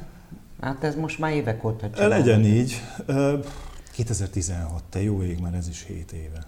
hát 0.61 0.83
ez 0.83 0.95
most 0.95 1.19
már 1.19 1.33
évek 1.33 1.63
óta 1.63 1.89
csinálom. 1.89 2.17
Legyen 2.17 2.45
így. 2.45 2.81
Ö, 3.05 3.37
2016, 3.91 4.83
te 4.89 5.01
jó 5.01 5.23
ég, 5.23 5.39
már 5.39 5.53
ez 5.53 5.67
is 5.67 5.85
7 5.87 6.11
éve. 6.11 6.45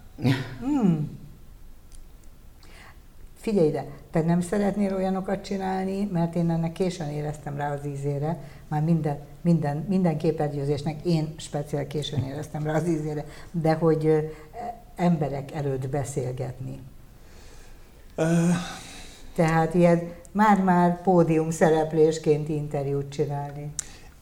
Figyelj 3.48 3.68
ide, 3.68 3.86
te 4.12 4.22
nem 4.22 4.42
szeretnél 4.42 4.96
olyanokat 4.96 5.44
csinálni, 5.44 6.10
mert 6.12 6.36
én 6.36 6.50
ennek 6.50 6.72
későn 6.72 7.10
éreztem 7.10 7.58
rá 7.58 7.74
az 7.74 7.86
ízére, 7.86 8.40
már 8.68 8.82
minden, 8.82 9.20
minden, 9.42 9.86
minden 9.90 10.18
képernyőzésnek 10.18 11.06
én 11.06 11.34
speciál 11.38 11.88
későn 11.88 12.24
éreztem 12.24 12.64
rá 12.64 12.76
az 12.76 12.88
ízére, 12.88 13.26
de 13.52 13.74
hogy 13.74 14.32
emberek 14.96 15.52
előtt 15.54 15.90
beszélgetni. 15.90 16.80
Uh. 18.18 18.26
Tehát 19.36 19.74
ilyen 19.74 20.12
már-már 20.32 21.02
pódium 21.02 21.52
szereplésként 21.52 22.50
interjút 22.50 23.10
csinálni. 23.10 23.72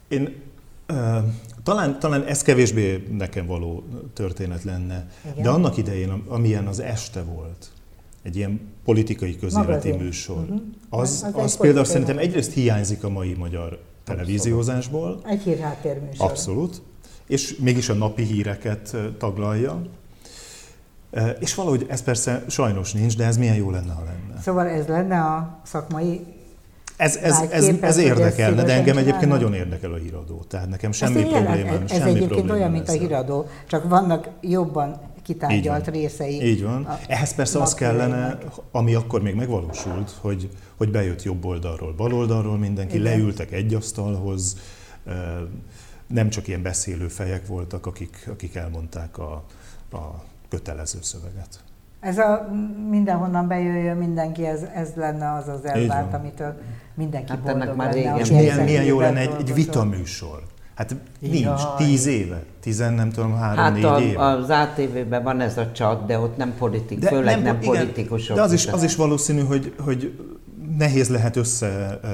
Én 0.07 0.41
uh, 0.89 1.17
talán, 1.63 1.99
talán 1.99 2.23
ez 2.23 2.41
kevésbé 2.41 3.07
nekem 3.11 3.45
való 3.45 3.83
történet 4.13 4.63
lenne, 4.63 5.07
Igen. 5.31 5.43
de 5.43 5.49
annak 5.49 5.77
idején, 5.77 6.09
amilyen 6.27 6.67
az 6.67 6.79
este 6.79 7.23
volt, 7.23 7.71
egy 8.25 8.35
ilyen 8.35 8.61
politikai 8.83 9.37
közéleti 9.37 9.69
Magazin. 9.71 9.95
műsor, 9.95 10.37
uh-huh. 10.37 10.61
az, 10.89 11.25
az, 11.33 11.43
az 11.43 11.57
például 11.57 11.85
szerintem 11.85 12.17
egyrészt 12.17 12.53
hiányzik 12.53 13.03
a 13.03 13.09
mai 13.09 13.33
magyar 13.33 13.79
televíziózásból. 14.03 15.21
Egy 15.25 15.41
hírháttérműsor. 15.41 16.29
Abszolút. 16.29 16.81
És 17.27 17.55
mégis 17.57 17.89
a 17.89 17.93
napi 17.93 18.23
híreket 18.23 18.95
taglalja. 19.17 19.81
És 21.39 21.55
valahogy 21.55 21.85
ez 21.89 22.03
persze 22.03 22.43
sajnos 22.47 22.93
nincs, 22.93 23.17
de 23.17 23.25
ez 23.25 23.37
milyen 23.37 23.55
jó 23.55 23.71
lenne, 23.71 23.93
ha 23.93 24.03
lenne. 24.03 24.41
Szóval 24.41 24.67
ez 24.67 24.87
lenne 24.87 25.19
a 25.19 25.59
szakmai 25.63 26.21
ez, 26.97 27.15
ez, 27.15 27.41
ez, 27.49 27.71
ez 27.81 27.97
érdekelne, 27.97 28.63
de 28.63 28.73
engem 28.73 28.97
egyébként 28.97 29.31
nagyon 29.31 29.53
érdekel 29.53 29.91
a 29.91 29.95
híradó. 29.95 30.43
Tehát 30.47 30.69
nekem 30.69 30.91
semmi 30.91 31.21
ez 31.21 31.29
problémám, 31.29 31.73
ez, 31.73 31.91
ez 31.91 31.97
semmi 31.97 32.09
egyébként 32.09 32.51
olyan, 32.51 32.71
mint 32.71 32.89
a 32.89 32.91
híradó, 32.91 33.45
csak 33.67 33.89
vannak 33.89 34.29
jobban 34.41 34.99
kitárgyalt 35.25 35.87
részei. 35.87 36.43
Így 36.43 36.63
van. 36.63 36.87
Ehhez 37.07 37.35
persze 37.35 37.61
az 37.61 37.73
kellene, 37.73 38.37
ami 38.71 38.93
akkor 38.93 39.21
még 39.21 39.35
megvalósult, 39.35 40.11
hogy, 40.21 40.49
hogy 40.77 40.91
bejött 40.91 41.23
jobb 41.23 41.45
oldalról, 41.45 41.93
bal 41.93 42.13
oldalról 42.13 42.57
mindenki, 42.57 42.97
Igen. 42.97 43.11
leültek 43.11 43.51
egy 43.51 43.73
asztalhoz, 43.73 44.57
nem 46.07 46.29
csak 46.29 46.47
ilyen 46.47 46.61
beszélő 46.61 47.07
fejek 47.07 47.47
voltak, 47.47 47.85
akik, 47.85 48.27
akik 48.31 48.55
elmondták 48.55 49.17
a, 49.17 49.43
a 49.91 50.23
kötelező 50.49 50.97
szöveget. 51.01 51.63
Ez 51.99 52.17
a 52.17 52.49
mindenhonnan 52.89 53.47
bejöjjön 53.47 53.97
mindenki, 53.97 54.45
ez, 54.45 54.61
ez 54.73 54.91
lenne 54.95 55.33
az 55.33 55.47
az 55.47 55.65
elvárt, 55.65 56.13
amitől 56.13 56.61
mindenki 56.93 57.31
hát 57.31 57.41
boldog 57.41 57.75
már 57.75 57.93
lenne. 57.93 58.19
És 58.19 58.29
milyen, 58.29 58.63
milyen 58.63 58.83
jó 58.83 58.99
lenne 58.99 59.19
egy, 59.19 59.33
egy 59.39 59.53
vitaműsor. 59.53 60.43
Hát 60.75 60.95
nincs, 61.19 61.43
Jaj. 61.43 61.57
tíz 61.77 62.05
éve, 62.05 62.43
tizen 62.59 62.93
nem 62.93 63.09
tudom, 63.09 63.35
három, 63.35 63.63
hát 63.63 63.73
négy 63.73 63.83
a, 63.83 63.99
éve. 63.99 64.25
az 64.25 64.49
ATV-ben 64.49 65.23
van 65.23 65.41
ez 65.41 65.57
a 65.57 65.71
csat, 65.71 66.05
de 66.05 66.19
ott 66.19 66.37
nem 66.37 66.53
politik, 66.57 66.99
de 66.99 67.07
főleg 67.07 67.35
nem, 67.35 67.43
nem 67.43 67.57
igen, 67.61 67.73
politikusok. 67.73 68.35
De 68.35 68.41
az 68.41 68.53
is, 68.53 68.67
az 68.67 68.83
is 68.83 68.95
valószínű, 68.95 69.41
hogy, 69.41 69.73
hogy 69.79 70.19
nehéz 70.77 71.09
lehet 71.09 71.35
össze 71.35 71.99
uh, 72.03 72.09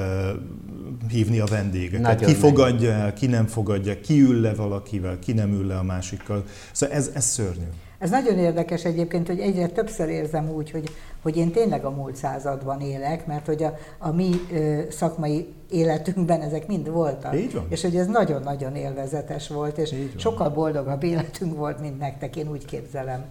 hívni 1.10 1.40
a 1.40 1.46
vendégeket. 1.46 2.02
Nagyon 2.02 2.28
ki 2.28 2.34
fogadja 2.34 2.92
el, 2.92 3.14
ki 3.14 3.26
nem 3.26 3.46
fogadja, 3.46 4.00
ki 4.00 4.22
ül 4.22 4.42
le 4.42 4.54
valakivel, 4.54 5.20
ki 5.20 5.34
nem 5.34 5.52
ül 5.52 5.68
le 5.68 5.78
a 5.78 5.84
másikkal. 5.84 6.44
Szóval 6.72 6.96
ez, 6.96 7.12
ez 7.14 7.26
szörnyű. 7.26 7.68
Ez 8.00 8.10
nagyon 8.10 8.38
érdekes 8.38 8.84
egyébként, 8.84 9.28
hogy 9.28 9.40
egyre 9.40 9.68
többször 9.68 10.10
érzem 10.10 10.50
úgy, 10.50 10.72
hogy, 10.72 10.90
hogy 11.22 11.38
én 11.38 11.52
tényleg 11.52 11.86
a 11.86 11.90
múlt 11.90 12.16
században 12.16 12.82
élek, 12.82 13.26
mert 13.28 13.46
hogy 13.46 13.64
a, 13.64 13.78
a 13.98 14.12
mi 14.12 14.30
ö, 14.54 14.82
szakmai 14.90 15.48
életünkben 15.72 16.42
ezek 16.42 16.68
mind 16.68 16.90
voltak. 16.90 17.36
Így 17.36 17.54
van. 17.54 17.66
És 17.70 17.82
hogy 17.82 17.96
ez 17.96 18.08
nagyon-nagyon 18.08 18.76
élvezetes 18.76 19.48
volt, 19.48 19.78
és 19.78 19.94
sokkal 20.16 20.50
boldogabb 20.50 21.04
életünk 21.04 21.58
volt, 21.58 21.80
mint 21.80 22.00
nektek, 22.00 22.36
én 22.36 22.50
úgy 22.52 22.66
képzelem. 22.66 23.26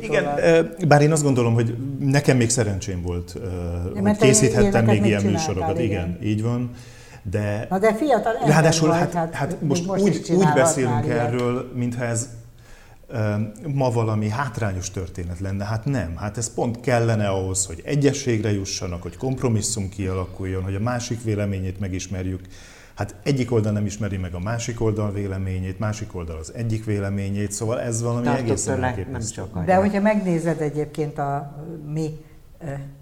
Igen, 0.00 0.24
bár 0.88 1.02
én 1.02 1.12
azt 1.12 1.22
gondolom, 1.22 1.54
hogy 1.54 1.76
nekem 1.98 2.36
még 2.36 2.50
szerencsém 2.50 3.02
volt, 3.02 3.36
hogy 4.02 4.16
készíthettem 4.16 4.84
még 4.84 5.04
ilyen 5.04 5.22
műsorokat. 5.22 5.78
Igen. 5.78 5.84
igen, 5.84 6.18
így 6.22 6.42
van. 6.42 6.70
De, 7.30 7.66
Na 7.70 7.78
de 7.78 7.94
fiatal 7.94 8.32
Ráadásul 8.46 8.90
hát, 8.90 9.12
hát, 9.12 9.34
hát 9.34 9.56
most, 9.62 9.86
most 9.86 10.02
úgy, 10.02 10.32
úgy 10.36 10.52
beszélünk 10.54 11.06
erről, 11.06 11.72
mintha 11.74 12.04
ez 12.04 12.28
ma 13.74 13.90
valami 13.90 14.28
hátrányos 14.28 14.90
történet 14.90 15.40
lenne. 15.40 15.64
Hát 15.64 15.84
nem, 15.84 16.16
hát 16.16 16.36
ez 16.36 16.54
pont 16.54 16.80
kellene 16.80 17.28
ahhoz, 17.28 17.66
hogy 17.66 17.82
egyességre 17.84 18.52
jussanak, 18.52 19.02
hogy 19.02 19.16
kompromisszum 19.16 19.88
kialakuljon, 19.88 20.62
hogy 20.62 20.74
a 20.74 20.80
másik 20.80 21.22
véleményét 21.22 21.80
megismerjük. 21.80 22.40
Hát 22.94 23.14
egyik 23.22 23.52
oldal 23.52 23.72
nem 23.72 23.86
ismeri 23.86 24.16
meg 24.16 24.34
a 24.34 24.38
másik 24.38 24.80
oldal 24.80 25.12
véleményét, 25.12 25.78
másik 25.78 26.14
oldal 26.14 26.36
az 26.36 26.52
egyik 26.54 26.84
véleményét, 26.84 27.52
szóval 27.52 27.80
ez 27.80 28.02
valami 28.02 28.24
Tartok 28.24 28.46
egészen 28.46 28.84
elképesztő. 28.84 29.42
De 29.64 29.74
hogyha 29.74 30.00
megnézed 30.00 30.60
egyébként 30.60 31.18
a 31.18 31.56
mi 31.92 32.24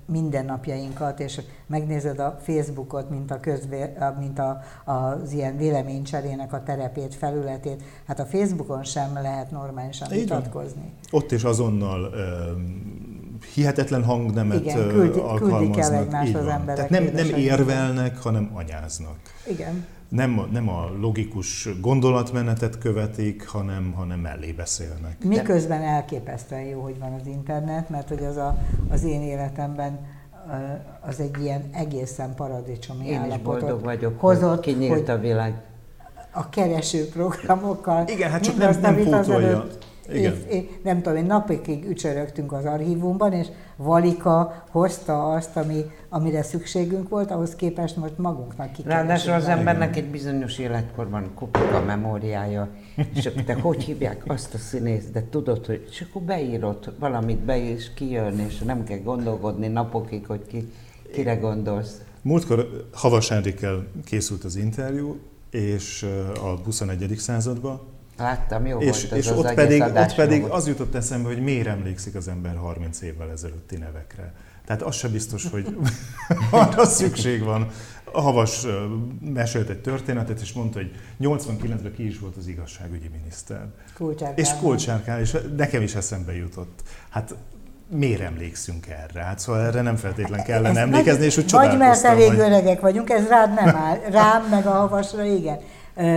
mindennapjainkat, 0.06 1.20
és 1.20 1.40
megnézed 1.66 2.18
a 2.18 2.38
Facebookot, 2.42 3.10
mint, 3.10 3.30
a 3.30 3.40
közvé, 3.40 3.92
mint 4.18 4.38
a, 4.38 4.60
az 4.84 5.32
ilyen 5.32 5.56
véleménycserének 5.56 6.52
a 6.52 6.62
terepét, 6.62 7.14
felületét, 7.14 7.82
hát 8.06 8.20
a 8.20 8.24
Facebookon 8.24 8.84
sem 8.84 9.12
lehet 9.12 9.50
normálisan 9.50 10.12
Így 10.12 10.18
vitatkozni. 10.18 10.92
Van. 11.10 11.22
Ott 11.22 11.32
is 11.32 11.44
azonnal 11.44 12.02
uh, 12.02 12.14
hihetetlen 13.54 14.04
hangnemet 14.04 14.60
Igen, 14.60 14.88
küldi, 14.88 15.18
alkalmaznak. 15.18 15.60
Küldik 15.60 15.78
el 15.78 15.94
egymást 15.94 16.34
az 16.34 16.46
emberek. 16.46 16.88
Tehát 16.88 17.04
nem, 17.04 17.26
nem 17.26 17.38
érvelnek, 17.38 18.18
hanem 18.18 18.50
anyáznak. 18.54 19.16
Igen 19.48 19.84
nem, 20.14 20.48
nem 20.52 20.68
a 20.68 20.90
logikus 21.00 21.68
gondolatmenetet 21.80 22.78
követik, 22.78 23.48
hanem, 23.48 23.92
hanem 23.92 24.20
mellé 24.20 24.52
beszélnek. 24.52 25.24
Miközben 25.24 25.82
elképesztően 25.82 26.62
jó, 26.62 26.80
hogy 26.80 26.98
van 26.98 27.12
az 27.20 27.26
internet, 27.26 27.88
mert 27.88 28.08
hogy 28.08 28.24
az 28.24 28.36
a, 28.36 28.58
az 28.90 29.04
én 29.04 29.22
életemben 29.22 29.98
az 31.00 31.20
egy 31.20 31.42
ilyen 31.42 31.62
egészen 31.72 32.34
paradicsomi 32.34 33.06
Én 33.06 33.24
is 33.28 33.38
boldog 33.38 33.82
vagyok, 33.82 34.20
hozott, 34.20 34.60
kinyílt 34.60 34.92
hogy 34.92 35.10
a 35.10 35.18
világ. 35.18 35.62
A 36.30 36.48
kereső 36.48 37.08
programokkal. 37.08 38.08
Igen, 38.08 38.30
hát 38.30 38.42
csak 38.42 38.56
nem, 38.56 38.80
nem 38.80 38.96
pótolja. 38.96 39.66
Igen. 40.12 40.32
És, 40.48 40.54
és, 40.54 40.64
nem 40.82 41.02
tudom, 41.02 41.18
én 41.18 41.24
napokig 41.24 41.88
ücsörögtünk 41.88 42.52
az 42.52 42.64
archívumban, 42.64 43.32
és 43.32 43.46
Valika 43.76 44.64
hozta 44.70 45.32
azt, 45.32 45.56
ami, 45.56 45.84
amire 46.08 46.42
szükségünk 46.42 47.08
volt, 47.08 47.30
ahhoz 47.30 47.54
képest 47.54 47.96
most 47.96 48.18
magunknak 48.18 48.72
ki 48.72 48.82
Ráadásul 48.84 49.32
az 49.32 49.44
embernek 49.44 49.96
egy 49.96 50.10
bizonyos 50.10 50.58
életkorban 50.58 51.30
kopik 51.34 51.72
a 51.72 51.84
memóriája, 51.86 52.68
és 53.14 53.26
akkor 53.26 53.42
te 53.42 53.54
hogy 53.54 53.84
hívják 53.84 54.22
azt 54.26 54.54
a 54.54 54.58
színészt, 54.58 55.12
de 55.12 55.24
tudod, 55.30 55.66
hogy 55.66 55.86
és 55.90 56.04
akkor 56.08 56.22
beírod 56.22 56.94
valamit 56.98 57.38
be, 57.38 57.70
és 57.70 57.94
kijön, 57.94 58.38
és 58.38 58.58
nem 58.58 58.84
kell 58.84 58.98
gondolkodni 58.98 59.68
napokig, 59.68 60.26
hogy 60.26 60.46
ki, 60.46 60.72
kire 61.12 61.34
gondolsz. 61.34 62.00
Múltkor 62.22 62.88
Havas 62.92 63.30
Enrikkel 63.30 63.86
készült 64.04 64.44
az 64.44 64.56
interjú, 64.56 65.18
és 65.50 66.06
a 66.42 66.60
21. 66.64 67.14
században, 67.18 67.80
Láttam, 68.18 68.66
jó 68.66 68.78
és, 68.78 69.08
volt 69.08 69.20
és 69.20 69.26
az 69.30 69.38
ott 69.38 69.54
pedig, 69.54 69.82
ott 69.82 70.14
pedig 70.14 70.44
az 70.44 70.66
jutott 70.66 70.94
eszembe, 70.94 71.28
hogy 71.28 71.42
miért 71.42 71.66
emlékszik 71.66 72.14
az 72.14 72.28
ember 72.28 72.56
30 72.56 73.00
évvel 73.00 73.30
ezelőtti 73.30 73.76
nevekre. 73.76 74.32
Tehát 74.66 74.82
az 74.82 74.94
sem 74.94 75.10
biztos, 75.10 75.50
hogy 75.50 75.76
arra 76.50 76.84
szükség 76.84 77.42
van. 77.42 77.68
A 78.12 78.20
Havas 78.20 78.66
mesélt 79.20 79.68
egy 79.68 79.80
történetet, 79.80 80.40
és 80.40 80.52
mondta, 80.52 80.78
hogy 80.78 80.90
89-ben 81.20 81.92
ki 81.96 82.06
is 82.06 82.18
volt 82.18 82.36
az 82.36 82.46
igazságügyi 82.46 83.10
miniszter. 83.18 83.66
Kulcsárkán. 83.94 84.38
És 84.38 84.48
Kulcsárkán, 84.60 85.20
és 85.20 85.36
nekem 85.56 85.82
is 85.82 85.94
eszembe 85.94 86.36
jutott. 86.36 86.82
Hát 87.08 87.34
miért 87.88 88.20
emlékszünk 88.20 88.86
erre? 88.86 89.22
Hát 89.22 89.38
szóval 89.38 89.60
erre 89.60 89.80
nem 89.80 89.96
feltétlen 89.96 90.44
kellene 90.44 90.68
ez 90.68 90.76
emlékezni, 90.76 91.24
és 91.24 91.36
úgy 91.36 91.50
Vagy 91.50 91.76
mert 91.78 92.04
elég 92.04 92.28
hogy... 92.28 92.38
öregek 92.38 92.80
vagyunk, 92.80 93.10
ez 93.10 93.28
rád 93.28 93.54
nem 93.54 93.76
áll. 93.76 93.98
Rám, 94.10 94.44
meg 94.50 94.66
a 94.66 94.70
havasra, 94.70 95.24
igen. 95.24 95.58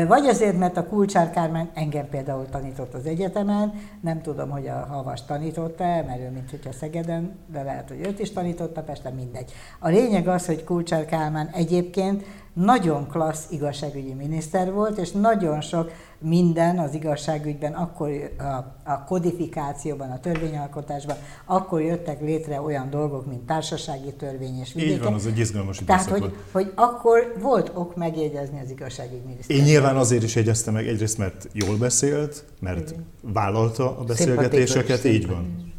Vagy 0.07 0.25
azért, 0.25 0.57
mert 0.57 0.77
a 0.77 0.87
Kulcsár 0.87 1.29
Kármán 1.29 1.69
engem 1.73 2.09
például 2.09 2.45
tanított 2.45 2.93
az 2.93 3.05
egyetemen, 3.05 3.73
nem 4.01 4.21
tudom, 4.21 4.49
hogy 4.49 4.67
a 4.67 4.85
Havas 4.89 5.25
tanította 5.25 5.83
mert 5.83 6.19
ő 6.19 6.29
mint 6.29 6.49
hogyha 6.49 6.71
Szegeden, 6.71 7.35
de 7.51 7.63
lehet, 7.63 7.89
hogy 7.89 7.99
őt 8.05 8.19
is 8.19 8.31
tanította, 8.31 8.83
Pesten 8.83 9.13
mindegy. 9.13 9.51
A 9.79 9.87
lényeg 9.87 10.27
az, 10.27 10.45
hogy 10.45 10.63
Kulcsár 10.63 11.05
Kálmán 11.05 11.49
egyébként 11.53 12.23
nagyon 12.65 13.07
klassz 13.07 13.45
igazságügyi 13.49 14.13
miniszter 14.13 14.71
volt, 14.71 14.97
és 14.97 15.11
nagyon 15.11 15.61
sok 15.61 15.91
minden 16.19 16.79
az 16.79 16.93
igazságügyben, 16.93 17.73
akkor 17.73 18.09
a, 18.37 18.43
a 18.91 19.03
kodifikációban, 19.05 20.11
a 20.11 20.19
törvényalkotásban, 20.19 21.15
akkor 21.45 21.81
jöttek 21.81 22.21
létre 22.21 22.61
olyan 22.61 22.89
dolgok, 22.89 23.25
mint 23.25 23.41
társasági 23.41 24.13
törvény 24.13 24.59
és 24.59 24.73
vidéke. 24.73 24.93
Így 24.93 25.01
van, 25.01 25.13
az 25.13 25.25
egy 25.25 25.39
izgalmas 25.39 25.79
időszak 25.79 26.05
Tehát, 26.05 26.21
hogy, 26.21 26.35
hogy 26.51 26.71
akkor 26.75 27.33
volt 27.39 27.71
ok 27.73 27.95
megjegyezni 27.95 28.59
az 28.63 28.69
igazságügyminiszter. 28.69 29.55
Én 29.55 29.63
nyilván 29.63 29.95
azért 29.95 30.23
is 30.23 30.35
jegyeztem 30.35 30.73
meg, 30.73 30.87
egyrészt 30.87 31.17
mert 31.17 31.47
jól 31.53 31.77
beszélt, 31.77 32.45
mert 32.59 32.89
Igen. 32.89 33.05
vállalta 33.21 33.97
a 33.97 34.03
beszélgetéseket, 34.03 35.03
így 35.03 35.27
van. 35.27 35.73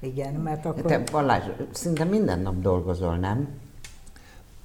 Igen, 0.00 0.34
mert 0.34 0.64
akkor... 0.64 0.82
Te 0.82 1.02
Balázs, 1.12 1.42
szinte 1.70 2.04
minden 2.04 2.40
nap 2.40 2.60
dolgozol, 2.60 3.16
nem? 3.16 3.48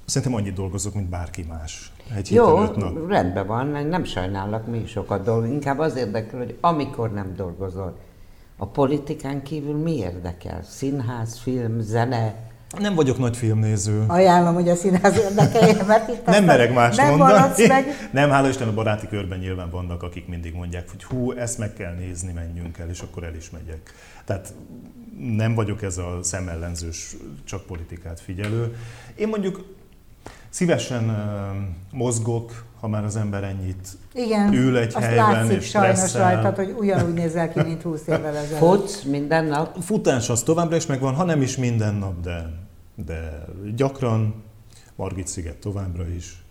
Szerintem 0.04 0.34
annyit 0.34 0.54
dolgozok, 0.54 0.94
mint 0.94 1.08
bárki 1.08 1.42
más. 1.48 1.92
Egy 2.16 2.30
Jó, 2.30 2.58
nap. 2.60 3.08
rendben 3.08 3.46
van, 3.46 3.66
nem 3.66 4.04
sajnálok, 4.04 4.66
mi 4.66 4.78
is 4.78 4.90
sokat 4.90 5.24
dolgozunk. 5.24 5.54
Inkább 5.54 5.78
az 5.78 5.96
érdekel, 5.96 6.38
hogy 6.38 6.58
amikor 6.60 7.12
nem 7.12 7.34
dolgozol, 7.36 7.96
a 8.56 8.66
politikán 8.66 9.42
kívül 9.42 9.76
mi 9.76 9.96
érdekel? 9.96 10.62
Színház, 10.62 11.38
film, 11.38 11.80
zene? 11.80 12.34
Nem 12.78 12.94
vagyok 12.94 13.18
nagy 13.18 13.36
filmnéző. 13.36 14.04
Ajánlom, 14.06 14.54
hogy 14.54 14.68
a 14.68 14.74
színház 14.74 15.16
érdekelje, 15.18 15.82
mert 15.84 16.08
itt 16.08 16.24
Nem 16.26 16.44
merek 16.44 16.74
más 16.74 16.96
nem 16.96 17.16
mondani. 17.16 17.66
meg. 17.66 17.86
Nem, 18.12 18.30
hála 18.30 18.48
Isten 18.48 18.68
a 18.68 18.74
baráti 18.74 19.08
körben 19.08 19.38
nyilván 19.38 19.70
vannak, 19.70 20.02
akik 20.02 20.28
mindig 20.28 20.54
mondják, 20.54 20.90
hogy 20.90 21.04
hú, 21.04 21.32
ezt 21.32 21.58
meg 21.58 21.72
kell 21.72 21.94
nézni, 21.94 22.32
menjünk 22.32 22.78
el, 22.78 22.88
és 22.88 23.00
akkor 23.00 23.24
el 23.24 23.34
is 23.34 23.50
megyek. 23.50 23.92
Tehát 24.24 24.54
nem 25.36 25.54
vagyok 25.54 25.82
ez 25.82 25.98
a 25.98 26.18
szemellenzős, 26.22 27.16
csak 27.44 27.66
politikát 27.66 28.20
figyelő. 28.20 28.76
Én 29.14 29.28
mondjuk 29.28 29.64
szívesen 30.52 31.16
mozgok, 31.92 32.64
ha 32.80 32.88
már 32.88 33.04
az 33.04 33.16
ember 33.16 33.44
ennyit 33.44 33.88
Igen, 34.14 34.52
ül 34.52 34.76
egy 34.76 34.94
azt 34.94 35.04
helyben 35.04 35.30
látszik 35.32 35.56
és 35.56 35.68
sajnos 35.68 35.98
stresszel. 35.98 36.32
rajtad, 36.34 36.56
hogy 36.56 36.74
ugyanúgy 36.78 37.14
nézel 37.14 37.52
ki, 37.52 37.62
mint 37.62 37.82
20 37.82 38.06
évvel 38.06 38.36
ezelőtt. 38.36 38.58
Futsz 38.58 39.02
minden 39.02 39.44
nap? 39.44 39.76
Futás 39.82 40.30
az 40.30 40.42
továbbra 40.42 40.76
is 40.76 40.86
megvan, 40.86 41.14
ha 41.14 41.24
nem 41.24 41.42
is 41.42 41.56
minden 41.56 41.94
nap, 41.94 42.20
de, 42.20 42.52
de 42.94 43.44
gyakran. 43.76 44.34
Margit 44.96 45.26
sziget 45.26 45.56
továbbra 45.56 46.08
is. 46.08 46.44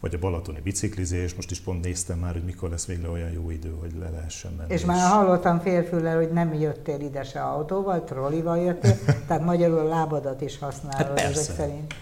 Vagy 0.00 0.14
a 0.14 0.18
balatoni 0.18 0.60
biciklizés. 0.62 1.34
Most 1.34 1.50
is 1.50 1.60
pont 1.60 1.84
néztem 1.84 2.18
már, 2.18 2.32
hogy 2.32 2.44
mikor 2.44 2.70
lesz 2.70 2.86
végre 2.86 3.08
olyan 3.08 3.30
jó 3.30 3.50
idő, 3.50 3.74
hogy 3.80 3.92
le 4.00 4.08
lehessen 4.10 4.52
menni. 4.56 4.72
És 4.72 4.84
már 4.84 5.10
hallottam 5.10 5.60
félfüllel, 5.60 6.16
hogy 6.16 6.30
nem 6.32 6.54
jöttél 6.54 7.00
ide 7.00 7.22
se 7.22 7.40
autóval, 7.42 8.04
trollival 8.04 8.58
jöttél, 8.58 8.98
tehát 9.26 9.44
magyarul 9.44 9.78
a 9.78 9.84
lábadat 9.88 10.40
is 10.40 10.58
használod 10.58 11.06
Hát 11.06 11.20
ezek 11.20 11.54
szerint. 11.54 11.94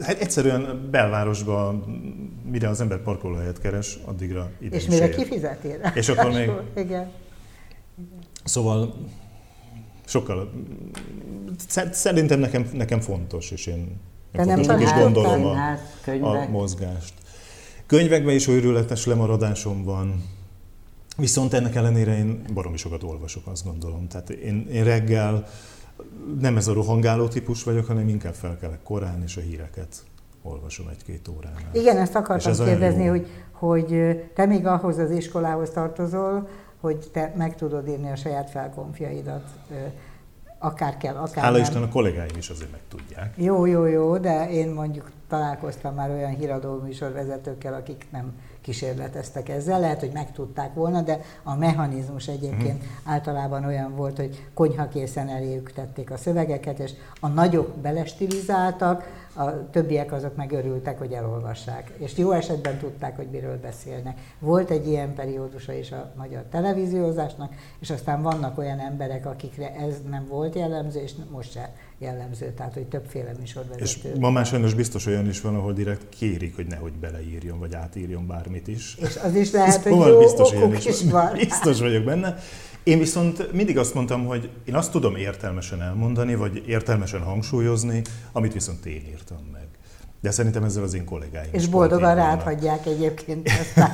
Hát 0.00 0.20
egyszerűen 0.20 0.88
belvárosban, 0.90 1.74
mire 2.50 2.68
az 2.68 2.80
ember 2.80 2.98
parkolóhelyet 3.02 3.60
keres, 3.60 3.98
addigra 4.04 4.50
ide 4.60 4.76
És 4.76 4.86
mire 4.86 5.08
ér. 5.08 5.14
kifizetél? 5.14 5.92
És 5.94 6.08
akkor 6.08 6.30
még- 6.30 6.50
Igen. 6.76 7.10
Szóval 8.44 8.94
sokkal, 10.04 10.50
sze- 11.68 11.92
szerintem 11.92 12.38
nekem, 12.38 12.68
nekem 12.72 13.00
fontos, 13.00 13.50
és 13.50 13.66
én 13.66 14.00
Te 14.32 14.44
nem 14.44 14.56
fontosnak 14.62 14.80
is 14.82 14.92
gondolom 15.02 15.44
a, 15.44 16.26
a 16.26 16.48
mozgást. 16.48 17.12
Könyvekben 17.86 18.34
is 18.34 18.48
őrületes 18.48 19.06
lemaradásom 19.06 19.84
van, 19.84 20.24
viszont 21.16 21.52
ennek 21.54 21.74
ellenére 21.74 22.16
én 22.18 22.42
baromi 22.54 22.76
sokat 22.76 23.02
olvasok, 23.02 23.46
azt 23.46 23.64
gondolom. 23.64 24.08
Tehát 24.08 24.30
én, 24.30 24.68
én 24.72 24.84
reggel 24.84 25.46
nem 26.40 26.56
ez 26.56 26.68
a 26.68 26.72
rohangáló 26.72 27.28
típus 27.28 27.62
vagyok, 27.62 27.86
hanem 27.86 28.08
inkább 28.08 28.34
felkelek 28.34 28.82
korán, 28.82 29.22
és 29.22 29.36
a 29.36 29.40
híreket 29.40 30.02
olvasom 30.42 30.88
egy-két 30.88 31.28
óránál. 31.28 31.70
Igen, 31.72 31.96
ezt 31.96 32.14
akartam 32.14 32.52
ez 32.52 32.58
kérdezni, 32.58 33.06
hogy, 33.06 33.26
hogy 33.52 34.20
te 34.34 34.46
még 34.46 34.66
ahhoz 34.66 34.98
az 34.98 35.10
iskolához 35.10 35.70
tartozol, 35.70 36.48
hogy 36.80 37.10
te 37.12 37.32
meg 37.36 37.56
tudod 37.56 37.88
írni 37.88 38.10
a 38.10 38.16
saját 38.16 38.50
felkonfjaidat, 38.50 39.44
ö, 39.70 39.74
akár 40.58 40.96
kell, 40.96 41.14
akár 41.14 41.44
Hála 41.44 41.56
nem. 41.56 41.66
Isten 41.66 41.82
a 41.82 41.88
kollégáim 41.88 42.36
is 42.36 42.50
azért 42.50 42.70
meg 42.70 42.80
tudják. 42.88 43.34
Jó, 43.36 43.66
jó, 43.66 43.84
jó, 43.84 44.18
de 44.18 44.50
én 44.50 44.70
mondjuk 44.70 45.10
találkoztam 45.28 45.94
már 45.94 46.10
olyan 46.10 46.34
híradó 46.34 46.80
műsorvezetőkkel, 46.80 47.74
akik 47.74 48.06
nem 48.10 48.32
kísérleteztek 48.60 49.48
ezzel. 49.48 49.80
Lehet, 49.80 50.00
hogy 50.00 50.10
megtudták 50.12 50.74
volna, 50.74 51.00
de 51.02 51.20
a 51.42 51.54
mechanizmus 51.56 52.28
egyébként 52.28 52.78
Mhm. 52.82 53.10
általában 53.12 53.64
olyan 53.64 53.96
volt, 53.96 54.16
hogy 54.16 54.46
konyhakészen 54.54 55.28
eléjük 55.28 55.72
tették 55.72 56.10
a 56.10 56.16
szövegeket, 56.16 56.78
és 56.78 56.92
a 57.20 57.28
nagyok 57.28 57.76
belestilizáltak, 57.76 59.18
a 59.34 59.70
többiek 59.70 60.12
azok 60.12 60.36
meg 60.36 60.52
örültek, 60.52 60.98
hogy 60.98 61.12
elolvassák. 61.12 61.92
És 61.96 62.16
jó 62.16 62.30
esetben 62.30 62.78
tudták, 62.78 63.16
hogy 63.16 63.28
miről 63.30 63.60
beszélnek. 63.60 64.18
Volt 64.38 64.70
egy 64.70 64.86
ilyen 64.88 65.14
periódusa 65.14 65.72
is 65.72 65.92
a 65.92 66.12
magyar 66.16 66.42
televíziózásnak, 66.50 67.52
és 67.80 67.90
aztán 67.90 68.22
vannak 68.22 68.58
olyan 68.58 68.78
emberek, 68.78 69.26
akikre 69.26 69.74
ez 69.74 69.94
nem 70.10 70.26
volt 70.28 70.54
jellemző, 70.54 71.00
és 71.00 71.12
most 71.30 71.52
se 71.52 71.72
jellemző, 72.00 72.52
tehát 72.56 72.74
hogy 72.74 72.86
többféle 72.86 73.30
És 73.30 73.38
műsorvezető. 73.38 74.18
ma 74.18 74.30
már 74.30 74.46
sajnos 74.46 74.74
biztos 74.74 75.06
olyan 75.06 75.28
is 75.28 75.40
van, 75.40 75.54
ahol 75.54 75.72
direkt 75.72 76.08
kérik, 76.08 76.56
hogy 76.56 76.66
nehogy 76.66 76.92
beleírjon, 76.92 77.58
vagy 77.58 77.74
átírjon 77.74 78.26
bármit 78.26 78.68
is. 78.68 78.96
És 79.00 79.16
az 79.24 79.34
is 79.34 79.50
lehet, 79.50 79.74
hogy 79.82 79.92
Szóval 79.92 80.08
jó 80.08 80.18
biztos 80.18 80.52
okuk 80.52 80.84
is 80.84 81.02
van. 81.02 81.32
Biztos 81.48 81.80
vagyok 81.80 82.04
benne. 82.04 82.36
Én 82.82 82.98
viszont 82.98 83.52
mindig 83.52 83.78
azt 83.78 83.94
mondtam, 83.94 84.26
hogy 84.26 84.50
én 84.64 84.74
azt 84.74 84.90
tudom 84.90 85.16
értelmesen 85.16 85.82
elmondani, 85.82 86.34
vagy 86.34 86.62
értelmesen 86.66 87.20
hangsúlyozni, 87.20 88.02
amit 88.32 88.52
viszont 88.52 88.86
én 88.86 89.02
írtam 89.10 89.48
meg. 89.52 89.66
De 90.20 90.30
szerintem 90.30 90.64
ezzel 90.64 90.82
az 90.82 90.94
én 90.94 91.04
kollégáim 91.04 91.48
És 91.52 91.66
boldogan 91.66 91.98
pont 92.00 92.12
így 92.12 92.18
rád 92.18 92.26
vannak. 92.28 92.42
hagyják 92.42 92.86
egyébként 92.86 93.48
aztán. 93.60 93.92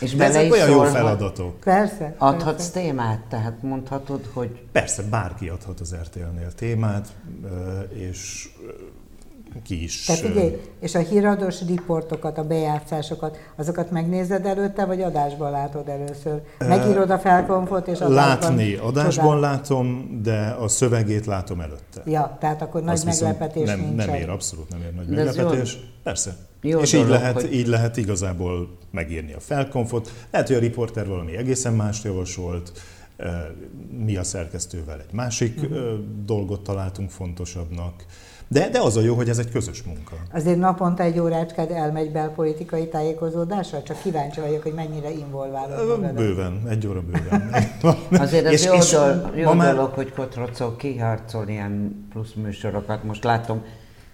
És 0.00 0.14
De 0.14 0.24
ezek 0.24 0.52
olyan 0.52 0.70
jó 0.70 0.82
feladatok. 0.82 1.60
Persze. 1.60 2.14
Adhatsz 2.18 2.56
persze. 2.56 2.80
témát, 2.80 3.20
tehát 3.28 3.62
mondhatod, 3.62 4.30
hogy 4.32 4.60
Persze, 4.72 5.02
bárki 5.02 5.48
adhat 5.48 5.80
az 5.80 5.94
RTL-nél 5.94 6.52
témát, 6.52 7.08
és 7.88 8.48
ki 9.62 9.82
is. 9.82 10.04
Te 10.04 10.12
ö, 10.12 10.16
figyelj, 10.16 10.60
és 10.80 10.94
a 10.94 10.98
híradós 10.98 11.62
riportokat, 11.66 12.38
a 12.38 12.44
bejátszásokat, 12.44 13.38
azokat 13.56 13.90
megnézed 13.90 14.46
előtte, 14.46 14.84
vagy 14.84 15.02
adásban 15.02 15.50
látod 15.50 15.88
először? 15.88 16.40
Megírod 16.58 17.10
a 17.10 17.18
felkonfot, 17.18 17.86
és 17.88 18.00
adásban 18.00 18.14
Látni 18.14 18.74
adásban 18.74 19.24
csodál- 19.34 19.40
látom, 19.40 20.18
de 20.22 20.56
a 20.60 20.68
szövegét 20.68 21.26
látom 21.26 21.60
előtte. 21.60 22.02
Ja, 22.04 22.36
tehát 22.40 22.62
akkor 22.62 22.82
nagy 22.82 22.94
Azt 22.94 23.04
meglepetés 23.04 23.66
nem, 23.66 23.78
nincsen. 23.80 24.06
nem 24.06 24.14
ér, 24.14 24.28
abszolút 24.28 24.68
nem 24.68 24.80
ér 24.80 24.94
nagy 24.94 25.06
De 25.06 25.24
meglepetés. 25.24 25.78
Persze. 26.02 26.36
Jó 26.62 26.78
és 26.80 26.92
így 26.92 27.00
dolog, 27.00 27.16
lehet, 27.16 27.34
hogy- 27.40 27.54
így 27.54 27.66
lehet 27.66 27.96
igazából 27.96 28.68
megírni 28.90 29.32
a 29.32 29.40
felkonfot. 29.40 30.12
Lehet, 30.30 30.46
hogy 30.46 30.56
a 30.56 30.60
riporter 30.60 31.06
valami 31.08 31.36
egészen 31.36 31.72
mást 31.72 32.04
javasolt, 32.04 32.72
mi 34.04 34.16
a 34.16 34.22
szerkesztővel 34.24 34.98
egy 35.00 35.12
másik 35.12 35.60
ö, 35.70 35.94
dolgot 36.24 36.60
találtunk 36.62 37.10
fontosabbnak. 37.10 38.04
De, 38.48 38.68
de 38.68 38.80
az 38.80 38.96
a 38.96 39.00
jó, 39.00 39.14
hogy 39.14 39.28
ez 39.28 39.38
egy 39.38 39.50
közös 39.50 39.82
munka. 39.82 40.16
Azért 40.32 40.58
naponta 40.58 41.02
egy 41.02 41.18
órácskád 41.18 41.70
elmegy 41.70 42.10
belpolitikai 42.10 42.88
tájékozódásra? 42.88 43.82
Csak 43.82 44.02
kíváncsi 44.02 44.40
vagyok, 44.40 44.62
hogy 44.62 44.72
mennyire 44.72 45.10
involválod. 45.10 46.14
Bőven, 46.14 46.62
egy 46.68 46.86
óra 46.86 47.02
bőven. 47.02 47.50
azért 48.22 48.46
az 48.46 48.52
És- 48.52 48.64
jó, 48.64 48.74
és 48.74 48.90
dol- 48.90 49.36
jó 49.36 49.52
már- 49.52 49.74
dolog, 49.74 49.90
hogy 49.92 50.12
Kotrocó 50.12 50.76
kiharcol 50.76 51.48
ilyen 51.48 52.06
plusz 52.12 52.32
műsorokat. 52.34 53.04
Most 53.04 53.24
látom, 53.24 53.62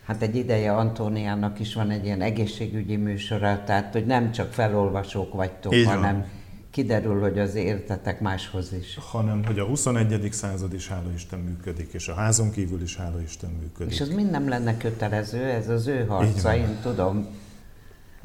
hát 0.06 0.22
egy 0.22 0.36
ideje 0.36 0.72
Antóniának 0.72 1.60
is 1.60 1.74
van 1.74 1.90
egy 1.90 2.04
ilyen 2.04 2.20
egészségügyi 2.20 2.96
műsora, 2.96 3.62
tehát 3.66 3.92
hogy 3.92 4.06
nem 4.06 4.32
csak 4.32 4.52
felolvasók 4.52 5.34
vagytok, 5.34 5.74
Így 5.74 5.84
van. 5.84 6.24
Kiderül, 6.72 7.20
hogy 7.20 7.38
az 7.38 7.54
értetek 7.54 8.20
máshoz 8.20 8.72
is. 8.72 8.98
hanem 9.00 9.44
hogy 9.44 9.58
a 9.58 9.64
21. 9.64 10.32
század 10.32 10.72
is 10.72 10.88
hála 10.88 11.12
Isten 11.14 11.38
működik, 11.38 11.92
és 11.92 12.08
a 12.08 12.14
házon 12.14 12.50
kívül 12.50 12.82
is 12.82 12.96
hála 12.96 13.20
Isten 13.20 13.50
működik. 13.50 13.92
És 13.92 14.00
az 14.00 14.08
mind 14.08 14.30
nem 14.30 14.48
lenne 14.48 14.76
kötelező, 14.76 15.44
ez 15.44 15.68
az 15.68 15.86
ő 15.86 16.06
harca, 16.06 16.56
én 16.56 16.78
tudom. 16.82 17.26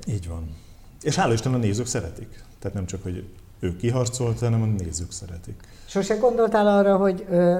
Így 0.07 0.27
van. 0.27 0.55
És 1.01 1.15
hála 1.15 1.33
Isten 1.33 1.53
a 1.53 1.57
nézők 1.57 1.85
szeretik. 1.85 2.43
Tehát 2.59 2.75
nem 2.77 2.85
csak, 2.85 3.03
hogy 3.03 3.29
ő 3.59 3.75
kiharcolt, 3.75 4.39
hanem 4.39 4.61
a 4.61 4.65
nézők 4.65 5.11
szeretik. 5.11 5.61
Sose 5.85 6.15
gondoltál 6.15 6.67
arra, 6.67 6.97
hogy 6.97 7.25
ö, 7.29 7.59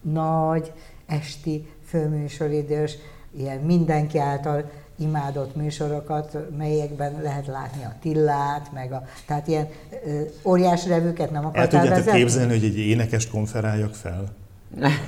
nagy, 0.00 0.72
esti, 1.06 1.68
főműsoridős, 1.84 2.96
ilyen 3.36 3.60
mindenki 3.60 4.18
által 4.18 4.70
imádott 4.98 5.56
műsorokat, 5.56 6.36
melyekben 6.58 7.12
lehet 7.22 7.46
látni 7.46 7.84
a 7.84 7.92
Tillát, 8.00 8.72
meg 8.72 8.92
a, 8.92 9.02
tehát 9.26 9.48
ilyen 9.48 9.68
ö, 10.06 10.20
óriás 10.44 10.86
revőket 10.86 11.30
nem 11.30 11.42
El 11.42 11.48
akartál 11.48 11.68
tudjátok 11.68 11.94
vezetni? 11.96 12.18
képzelni, 12.18 12.52
hogy 12.52 12.64
egy 12.64 12.78
énekest 12.78 13.30
konferáljak 13.30 13.94
fel? 13.94 14.24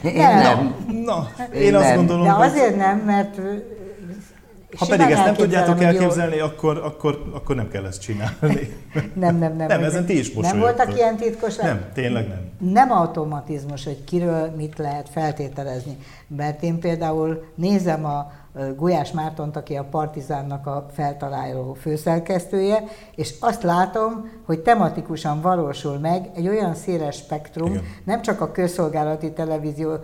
Én 0.04 0.12
Nem. 0.16 0.42
nem. 0.42 1.02
Na, 1.04 1.28
Én 1.54 1.60
én 1.62 1.74
azt 1.74 1.86
nem. 1.86 1.96
gondolom, 1.96 2.24
De 2.24 2.30
hogy 2.30 2.46
azért 2.46 2.76
nem, 2.76 2.98
mert 2.98 3.40
ha 4.78 4.86
pedig 4.86 5.10
ezt 5.10 5.24
nem 5.24 5.34
tudjátok 5.34 5.82
elképzelni, 5.82 6.38
akkor, 6.38 6.78
akkor, 6.78 7.30
akkor 7.32 7.56
nem 7.56 7.68
kell 7.68 7.84
ezt 7.84 8.00
csinálni. 8.00 8.68
Nem, 9.14 9.36
nem, 9.38 9.56
nem. 9.56 9.66
Nem, 9.66 9.84
ezen 9.84 10.04
ti 10.04 10.18
is 10.18 10.32
Nem 10.32 10.58
voltak 10.58 10.96
ilyen 10.96 11.16
titkos 11.16 11.56
Nem, 11.56 11.84
tényleg 11.94 12.28
nem. 12.28 12.70
nem 12.72 12.90
automatizmus, 12.90 13.84
hogy 13.84 14.04
kiről 14.04 14.52
mit 14.56 14.78
lehet 14.78 15.08
feltételezni. 15.08 15.96
Mert 16.36 16.62
én 16.62 16.78
például 16.78 17.44
nézem 17.54 18.04
a 18.04 18.32
Gulyás 18.76 19.12
Mártont, 19.12 19.56
aki 19.56 19.76
a 19.76 19.84
Partizánnak 19.84 20.66
a 20.66 20.86
feltaláló 20.92 21.74
főszerkesztője, 21.74 22.84
és 23.14 23.34
azt 23.40 23.62
látom, 23.62 24.30
hogy 24.46 24.60
tematikusan 24.60 25.40
valósul 25.40 25.98
meg 25.98 26.30
egy 26.34 26.48
olyan 26.48 26.74
széles 26.74 27.16
spektrum, 27.16 27.70
Igen. 27.70 27.82
nem 28.04 28.22
csak 28.22 28.40
a 28.40 28.52
közszolgálati 28.52 29.32
televízió 29.32 29.96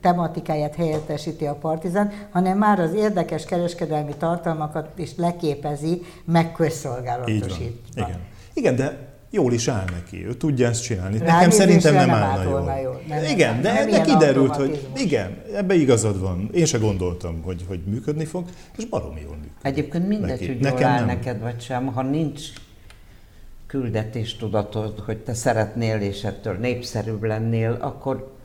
tematikáját 0.00 0.74
helyettesíti 0.74 1.46
a 1.46 1.54
Partizán, 1.54 2.12
hanem 2.30 2.58
már 2.58 2.80
az 2.80 2.92
érdekes 2.94 3.44
kereskedelmi 3.44 4.14
tartalmakat 4.18 4.88
is 4.96 5.16
leképezi, 5.16 6.02
meg 6.24 6.44
Így 6.44 6.48
van. 6.48 6.52
közszolgálatosítva. 6.56 8.06
Igen. 8.06 8.20
Igen, 8.52 8.76
de 8.76 9.07
jól 9.30 9.52
is 9.52 9.68
áll 9.68 9.84
neki. 9.92 10.26
Ő 10.26 10.34
tudja 10.34 10.68
ezt 10.68 10.82
csinálni. 10.82 11.18
Nekem 11.18 11.26
Ránézésre 11.34 11.64
szerintem 11.64 11.94
nem, 11.94 12.06
nem 12.06 12.16
állna 12.16 12.42
jól. 12.42 12.78
jól. 12.82 13.02
Nem, 13.08 13.24
igen, 13.24 13.52
nem, 13.52 13.62
de, 13.62 13.72
nem 13.72 13.90
de 13.90 14.00
kiderült, 14.00 14.56
hogy 14.56 14.86
igen, 14.96 15.42
ebbe 15.54 15.74
igazad 15.74 16.20
van. 16.20 16.50
Én 16.52 16.64
se 16.64 16.78
gondoltam, 16.78 17.42
hogy, 17.42 17.64
hogy 17.68 17.80
működni 17.86 18.24
fog, 18.24 18.44
és 18.76 18.84
baromi 18.84 19.20
jól 19.20 19.34
működik. 19.34 19.52
Egyébként 19.62 20.08
mindegy, 20.08 20.30
Neki- 20.30 20.46
hogy 20.46 20.60
jól 20.60 20.70
nekem 20.70 20.88
áll 20.88 20.98
nem. 20.98 21.06
neked 21.06 21.40
vagy 21.40 21.60
sem, 21.60 21.86
ha 21.86 22.02
nincs 22.02 22.40
küldetéstudatod, 23.66 24.98
hogy 24.98 25.16
te 25.18 25.34
szeretnél 25.34 26.00
és 26.00 26.24
ettől 26.24 26.54
népszerűbb 26.54 27.22
lennél, 27.22 27.76
akkor 27.80 28.36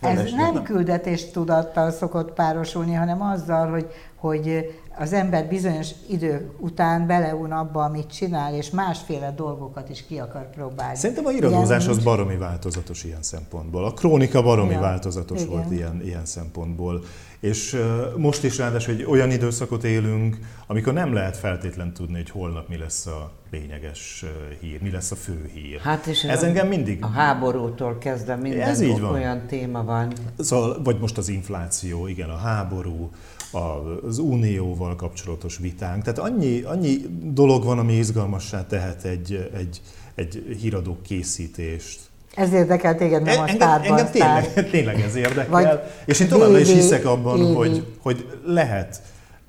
Ez 0.00 0.32
nem 0.32 0.62
küldetéstudattal 0.62 1.90
szokott 1.90 2.32
párosulni, 2.32 2.94
hanem 2.94 3.22
azzal, 3.22 3.70
hogy, 3.70 3.86
hogy 4.16 4.70
az 4.98 5.12
ember 5.12 5.48
bizonyos 5.48 5.88
idő 6.08 6.50
után 6.58 7.06
beleun 7.06 7.52
abba, 7.52 7.84
amit 7.84 8.12
csinál, 8.12 8.54
és 8.54 8.70
másféle 8.70 9.32
dolgokat 9.36 9.88
is 9.88 10.06
ki 10.06 10.18
akar 10.18 10.50
próbálni. 10.50 10.96
Szerintem 10.96 11.26
a 11.26 11.30
irodózás 11.30 11.88
az 11.88 11.98
baromi 11.98 12.36
változatos 12.36 13.04
ilyen 13.04 13.22
szempontból. 13.22 13.84
A 13.84 13.92
krónika 13.92 14.42
baromi 14.42 14.72
ja, 14.72 14.80
változatos 14.80 15.40
igen. 15.40 15.50
volt 15.52 15.70
ilyen, 15.70 16.00
ilyen 16.04 16.24
szempontból. 16.24 17.04
És 17.40 17.76
most 18.16 18.44
is 18.44 18.58
ráadásul 18.58 18.94
hogy 18.94 19.04
olyan 19.04 19.30
időszakot 19.30 19.84
élünk, 19.84 20.38
amikor 20.66 20.92
nem 20.92 21.12
lehet 21.12 21.36
feltétlen 21.36 21.92
tudni, 21.92 22.16
hogy 22.16 22.30
holnap 22.30 22.68
mi 22.68 22.76
lesz 22.76 23.06
a 23.06 23.32
lényeges 23.50 24.24
hír, 24.60 24.82
mi 24.82 24.90
lesz 24.90 25.10
a 25.10 25.14
fő 25.16 25.50
hír. 25.54 25.78
Hát 25.78 26.06
és 26.06 26.24
ez 26.24 26.42
a, 26.42 26.46
engem 26.46 26.68
mindig... 26.68 26.98
A 27.02 27.06
háborútól 27.06 27.98
kezdve 27.98 28.36
minden 28.36 28.68
ez 28.68 28.80
így 28.80 29.00
van. 29.00 29.12
olyan 29.12 29.46
téma 29.46 29.84
van. 29.84 30.12
Szóval, 30.38 30.82
vagy 30.82 30.98
most 30.98 31.18
az 31.18 31.28
infláció, 31.28 32.06
igen, 32.06 32.28
a 32.28 32.36
háború, 32.36 33.10
az 33.52 34.18
unióval 34.18 34.96
kapcsolatos 34.96 35.58
vitánk. 35.58 36.02
Tehát 36.02 36.18
annyi, 36.18 36.60
annyi 36.62 36.96
dolog 37.22 37.64
van, 37.64 37.78
ami 37.78 37.92
izgalmassá 37.92 38.66
tehet 38.66 39.04
egy, 39.04 39.50
egy, 39.54 39.80
egy 40.14 40.56
híradó 40.60 40.98
készítést. 41.02 42.09
Ez 42.34 42.52
érdekel 42.52 42.94
téged, 42.94 43.22
nem 43.22 43.40
a 43.40 43.48
engem, 43.48 43.82
engem 43.82 44.10
tényleg, 44.10 44.52
tényleg 44.70 45.00
ez 45.00 45.14
érdekel. 45.14 45.50
Vagy 45.50 45.80
és 46.04 46.20
én 46.20 46.28
továbbra 46.28 46.58
is 46.58 46.72
hiszek 46.72 47.04
abban, 47.04 47.54
hogy, 47.54 47.86
hogy 47.98 48.38
lehet 48.44 49.02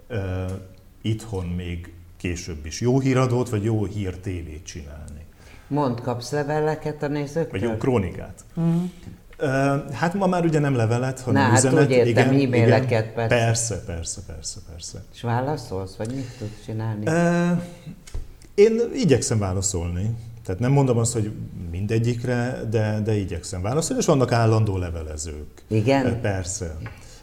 uh, 0.09 0.17
itthon 1.01 1.45
még 1.45 1.93
később 2.17 2.65
is 2.65 2.81
jó 2.81 2.99
híradót, 2.99 3.49
vagy 3.49 3.63
jó 3.63 3.85
hír 3.85 4.17
tévét 4.17 4.65
csinálni. 4.65 5.25
Mond, 5.67 6.01
kapsz 6.01 6.31
leveleket 6.31 7.03
a 7.03 7.07
nézőktől? 7.07 7.59
Vagy 7.59 7.61
jó 7.61 7.77
krónikát. 7.77 8.45
Mm. 8.59 8.83
Hát 9.93 10.13
ma 10.13 10.27
már 10.27 10.45
ugye 10.45 10.59
nem 10.59 10.75
levelet, 10.75 11.19
hanem 11.19 11.47
Na, 11.47 11.57
üzenet. 11.57 11.79
Hát 11.79 11.87
úgy 11.87 11.91
értem, 11.91 12.33
igen, 12.33 12.47
e-maileket 12.47 13.05
igen. 13.11 13.13
persze. 13.13 13.35
Persze, 13.35 13.83
persze, 13.85 14.21
persze, 14.27 14.59
persze. 14.71 15.03
És 15.13 15.21
válaszolsz, 15.21 15.95
vagy 15.95 16.13
mit 16.15 16.37
tudsz 16.37 16.65
csinálni? 16.65 17.05
Én 18.55 18.81
igyekszem 18.93 19.39
válaszolni. 19.39 20.15
Tehát 20.45 20.61
nem 20.61 20.71
mondom 20.71 20.97
azt, 20.97 21.13
hogy 21.13 21.31
mindegyikre, 21.71 22.61
de, 22.69 23.01
de 23.03 23.15
igyekszem 23.15 23.61
válaszolni, 23.61 24.01
és 24.01 24.07
vannak 24.07 24.31
állandó 24.31 24.77
levelezők. 24.77 25.63
Igen? 25.67 26.21
Persze. 26.21 26.77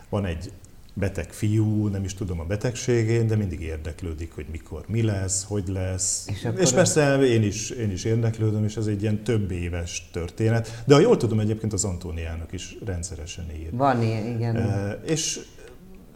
Van 0.09 0.25
egy 0.25 0.53
beteg 0.99 1.33
fiú, 1.33 1.87
nem 1.87 2.05
is 2.05 2.15
tudom 2.15 2.41
a 2.41 2.45
betegségén, 2.45 3.27
de 3.27 3.37
mindig 3.37 3.61
érdeklődik, 3.61 4.33
hogy 4.35 4.47
mikor 4.51 4.85
mi 4.87 5.03
lesz, 5.03 5.45
hogy 5.45 5.69
lesz. 5.69 6.27
És, 6.29 6.49
és 6.59 6.73
persze 6.73 7.19
én 7.19 7.43
is, 7.43 7.71
én 7.71 7.91
is 7.91 8.05
érdeklődöm, 8.05 8.65
és 8.65 8.77
ez 8.77 8.87
egy 8.87 9.03
ilyen 9.03 9.23
több 9.23 9.51
éves 9.51 10.09
történet. 10.13 10.83
De 10.87 10.95
ha 10.95 11.01
jól 11.01 11.17
tudom, 11.17 11.41
egyébként 11.41 11.73
az 11.73 11.85
Antóniának 11.85 12.53
is 12.53 12.77
rendszeresen 12.85 13.45
ír. 13.61 13.69
Van 13.73 14.03
ilyen, 14.03 14.27
igen. 14.27 14.57
E, 14.57 15.01
és 15.07 15.41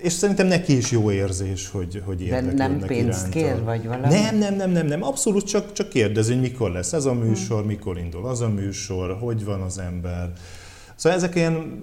és 0.03 0.13
szerintem 0.13 0.47
neki 0.47 0.77
is 0.77 0.91
jó 0.91 1.11
érzés, 1.11 1.69
hogy, 1.69 2.03
hogy 2.05 2.23
érdeklődnek 2.23 2.57
De 2.57 2.77
nem 2.77 2.87
pénzt 2.87 3.29
kér, 3.29 3.63
vagy 3.63 3.87
valami? 3.87 4.15
Nem, 4.15 4.37
nem, 4.37 4.55
nem, 4.55 4.71
nem, 4.71 4.87
nem. 4.87 5.03
abszolút 5.03 5.47
csak, 5.47 5.73
csak 5.73 5.89
kérdezi, 5.89 6.33
hogy 6.33 6.41
mikor 6.41 6.71
lesz 6.71 6.93
ez 6.93 7.05
a 7.05 7.13
műsor, 7.13 7.59
hmm. 7.59 7.67
mikor 7.67 7.99
indul 7.99 8.27
az 8.27 8.41
a 8.41 8.49
műsor, 8.49 9.17
hogy 9.21 9.45
van 9.45 9.61
az 9.61 9.79
ember. 9.79 10.33
Szóval 10.95 11.19
ezek 11.19 11.35
ilyen 11.35 11.79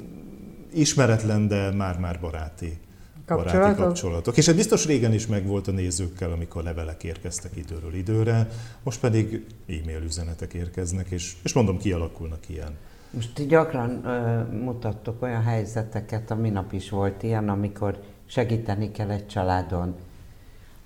ismeretlen, 0.74 1.48
de 1.48 1.72
már-már 1.72 2.20
baráti 2.20 2.78
kapcsolatok? 3.26 3.62
baráti 3.62 3.82
kapcsolatok. 3.82 4.38
És 4.38 4.48
ez 4.48 4.56
biztos 4.56 4.86
régen 4.86 5.14
is 5.14 5.28
megvolt 5.28 5.68
a 5.68 5.72
nézőkkel, 5.72 6.32
amikor 6.32 6.64
levelek 6.64 7.04
érkeztek 7.04 7.52
időről 7.56 7.94
időre, 7.94 8.48
most 8.84 9.00
pedig 9.00 9.46
e-mail 9.68 10.02
üzenetek 10.06 10.54
érkeznek, 10.54 11.08
és, 11.10 11.34
és 11.44 11.54
mondom, 11.54 11.78
kialakulnak 11.78 12.50
ilyen. 12.50 12.72
Most 13.12 13.48
gyakran 13.48 14.06
ö, 14.06 14.44
mutattok 14.64 15.22
olyan 15.22 15.44
helyzeteket, 15.44 16.32
a 16.32 16.36
minap 16.36 16.74
is 16.74 16.90
volt 16.90 17.24
ilyen, 17.24 17.50
amikor 17.50 18.04
segíteni 18.26 18.92
kell 18.92 19.10
egy 19.10 19.28
családon, 19.28 19.96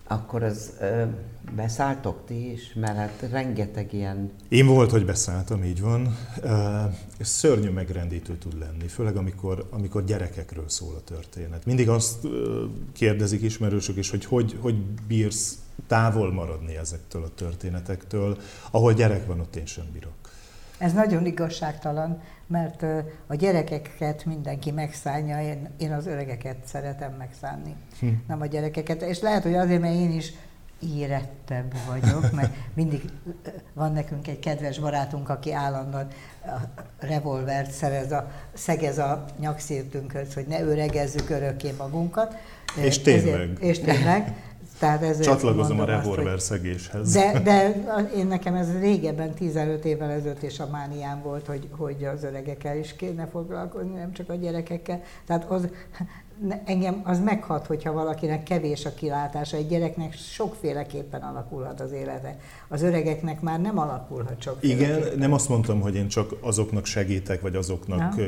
akkor 0.08 0.44
az 0.44 0.74
ö, 0.80 1.04
beszálltok 1.56 2.26
ti 2.26 2.52
is, 2.52 2.74
mert 2.74 2.98
hát 2.98 3.28
rengeteg 3.32 3.94
ilyen... 3.94 4.32
Én 4.50 4.68
volt, 4.68 4.92
hogy 4.92 5.06
beszálltam, 5.06 5.64
így 5.64 5.82
van. 5.82 6.18
Ez 7.18 7.28
szörnyű 7.28 7.70
megrendítő 7.70 8.38
tud 8.38 8.60
lenni, 8.60 8.88
főleg 8.88 9.16
amikor, 9.16 9.68
amikor 9.70 10.04
gyerekekről 10.04 10.70
szól 10.70 10.96
a 10.96 11.04
történet. 11.04 11.66
Mindig 11.66 11.90
azt 11.90 12.28
kérdezik 12.94 13.42
ismerősök 13.42 13.98
is, 13.98 14.10
hogy 14.10 14.26
hogy, 14.26 14.58
hogy 14.62 14.76
bírsz 15.08 15.58
távol 15.88 16.34
maradni 16.34 16.78
ezektől 16.78 17.24
a 17.24 17.34
történetektől. 17.36 18.38
Ahol 18.72 18.94
gyerek 18.94 19.26
van, 19.28 19.40
ott 19.40 19.56
én 19.56 19.66
sem 19.66 19.86
bírok. 19.94 20.23
Ez 20.78 20.94
nagyon 20.94 21.26
igazságtalan, 21.26 22.22
mert 22.48 22.86
a 23.28 23.36
gyerekeket 23.36 24.26
mindenki 24.26 24.72
megszállja, 24.72 25.42
én, 25.42 25.70
én 25.78 25.92
az 25.92 26.08
öregeket 26.08 26.58
szeretem 26.66 27.14
megszánni, 27.18 27.76
hm. 28.00 28.08
nem 28.28 28.42
a 28.42 28.46
gyerekeket. 28.46 29.02
És 29.02 29.20
lehet, 29.20 29.44
hogy 29.44 29.56
azért, 29.56 29.82
mert 29.82 29.94
én 29.94 30.12
is 30.12 30.34
érettebb 30.96 31.74
vagyok, 31.88 32.32
mert 32.32 32.54
mindig 32.74 33.02
van 33.74 33.92
nekünk 33.92 34.28
egy 34.28 34.40
kedves 34.40 34.80
barátunk, 34.80 35.30
aki 35.30 35.54
állandóan 35.54 36.08
a 36.46 36.82
revolvert 37.00 37.72
szerez 37.72 38.12
a, 38.12 38.32
szegez 38.54 38.98
a 38.98 39.26
nyakszírtünkhöz, 39.40 40.34
hogy 40.34 40.46
ne 40.48 40.62
öregezzük 40.62 41.30
örökké 41.30 41.72
magunkat. 41.78 42.36
És 42.76 43.00
tényleg. 43.00 43.34
Ezért, 43.34 43.60
és 43.60 43.80
tényleg. 43.80 44.36
Ezért 44.82 45.24
Csatlakozom 45.24 45.80
a 45.80 45.86
revolver 45.86 46.40
szegéshez. 46.40 47.12
De, 47.12 47.40
de 47.40 47.84
én 48.16 48.28
nekem 48.28 48.56
ez 48.56 48.80
régebben, 48.80 49.34
15 49.34 49.86
évvel 49.86 50.10
ezelőtt 50.10 50.44
is 50.44 50.60
a 50.60 50.68
mániám 50.72 51.22
volt, 51.22 51.48
hogy, 51.48 51.68
hogy 51.78 52.06
az 52.06 52.24
öregekkel 52.24 52.78
is 52.78 52.96
kéne 52.96 53.28
foglalkozni, 53.28 53.94
nem 53.94 54.14
csak 54.14 54.30
a 54.30 54.36
gyerekekkel. 54.36 55.02
Tehát 55.26 55.46
az, 55.50 55.68
engem 56.66 57.02
az 57.04 57.20
meghat, 57.20 57.66
hogyha 57.66 57.92
valakinek 57.92 58.44
kevés 58.44 58.86
a 58.86 58.94
kilátása, 58.94 59.58
egy 59.58 59.68
gyereknek 59.68 60.14
sokféleképpen 60.14 61.22
alakulhat 61.22 61.80
az 61.80 61.92
élete. 61.92 62.38
Az 62.68 62.82
öregeknek 62.82 63.42
már 63.42 63.62
nem 63.62 63.78
alakulhat 63.78 64.42
sok. 64.42 64.58
Igen, 64.60 65.02
nem 65.18 65.34
azt 65.34 65.50
mondtam, 65.50 65.82
hogy 65.82 65.96
én 65.96 66.08
csak 66.08 66.36
azoknak 66.42 66.86
segítek, 66.86 67.42
vagy 67.42 67.56
azoknak 67.56 68.00
Na? 68.00 68.24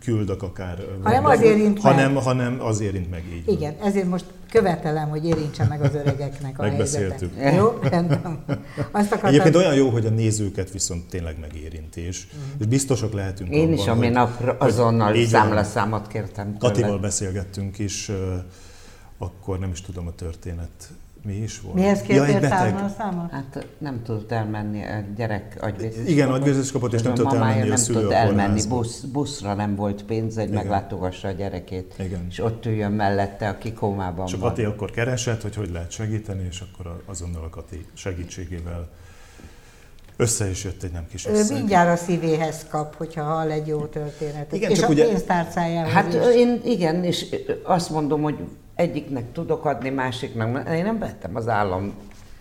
küldök 0.00 0.42
akár. 0.42 0.78
Hanem 1.02 1.24
az 1.24 1.42
érint 1.42 1.80
hanem, 1.80 2.12
meg. 2.12 2.22
Hanem 2.22 2.60
az 2.60 2.80
érint 2.80 3.10
meg 3.10 3.24
így. 3.32 3.48
Igen, 3.48 3.74
ezért 3.82 4.08
most 4.08 4.24
követelem, 4.50 5.08
hogy 5.08 5.24
érintse 5.24 5.64
meg 5.64 5.82
az 5.82 5.94
öregeknek 5.94 6.58
a 6.58 6.62
Megbeszéltük. 6.62 7.34
helyzetet. 7.36 7.58
Jó? 7.58 7.88
Rendben. 7.90 8.44
Azt 8.90 9.12
akartam... 9.12 9.28
Egyébként 9.28 9.56
olyan 9.56 9.74
jó, 9.74 9.88
hogy 9.88 10.06
a 10.06 10.10
nézőket 10.10 10.70
viszont 10.70 11.08
tényleg 11.08 11.36
megérintés, 11.40 12.06
és, 12.06 12.26
mm. 12.36 12.60
és 12.60 12.66
biztosak 12.66 13.12
lehetünk 13.12 13.50
Én 13.50 13.62
abban, 13.62 13.72
is, 13.72 13.86
ami 13.86 14.08
nap 14.08 14.54
azonnal 14.58 15.24
számlaszámot 15.24 16.06
kértem 16.06 16.44
tőle. 16.44 16.58
Katival 16.58 16.98
beszélgettünk 17.52 17.78
is, 17.78 18.10
akkor 19.18 19.58
nem 19.58 19.70
is 19.70 19.80
tudom 19.80 20.06
a 20.06 20.14
történet 20.14 20.92
mi 21.24 21.32
is 21.34 21.60
volt? 21.60 21.74
Mihez 21.74 22.00
kértél 22.00 22.40
ja, 22.40 22.88
számla 22.98 23.28
Hát 23.32 23.66
nem 23.78 24.02
tudott 24.02 24.32
elmenni, 24.32 24.82
a 24.82 25.04
gyerek 25.16 25.58
agyvérzés 25.60 26.08
Igen, 26.08 26.30
agyvérzés 26.30 26.72
kapott, 26.72 26.92
és 26.92 27.02
nem 27.02 27.14
tudott 27.14 27.32
elmenni 27.32 27.70
a 27.70 27.76
szülő 27.76 27.98
tudott 27.98 28.12
elmenni, 28.12 28.66
busz, 28.68 29.00
buszra 29.00 29.54
nem 29.54 29.74
volt 29.74 30.04
pénz, 30.04 30.36
hogy 30.36 30.48
meglátogassa 30.48 31.28
a 31.28 31.30
gyerekét. 31.30 31.94
Igen. 31.98 32.26
És 32.28 32.38
ott 32.38 32.66
üljön 32.66 32.92
mellette, 32.92 33.48
aki 33.48 33.72
kómában 33.72 34.26
És 34.26 34.32
a 34.32 34.38
Kati 34.38 34.64
akkor 34.64 34.90
keresett, 34.90 35.42
hogy 35.42 35.54
hogy 35.54 35.70
lehet 35.70 35.90
segíteni, 35.90 36.46
és 36.50 36.60
akkor 36.60 37.02
azonnal 37.06 37.44
a 37.44 37.48
Kati 37.48 37.86
segítségével 37.92 38.88
össze 40.16 40.50
is 40.50 40.64
jött 40.64 40.82
egy 40.82 40.92
nem 40.92 41.06
kis 41.10 41.26
összeg. 41.26 41.50
Ő 41.50 41.58
mindjárt 41.58 42.00
a 42.00 42.04
szívéhez 42.04 42.66
kap, 42.70 42.96
hogyha 42.96 43.22
hall 43.22 43.50
egy 43.50 43.66
jó 43.66 43.84
történetet. 43.84 44.52
Igen, 44.52 44.70
és 44.70 44.78
csak 44.78 44.88
a 44.88 44.92
ugye... 44.92 45.06
pénztárcájához 45.06 45.92
Hát 45.92 46.14
is. 46.14 46.34
én 46.34 46.60
igen, 46.64 47.04
és 47.04 47.26
azt 47.62 47.90
mondom, 47.90 48.22
hogy 48.22 48.36
egyiknek 48.74 49.32
tudok 49.32 49.64
adni, 49.64 49.90
másiknak. 49.90 50.68
Én 50.68 50.84
nem 50.84 50.98
vettem 50.98 51.36
az 51.36 51.48
állam 51.48 51.94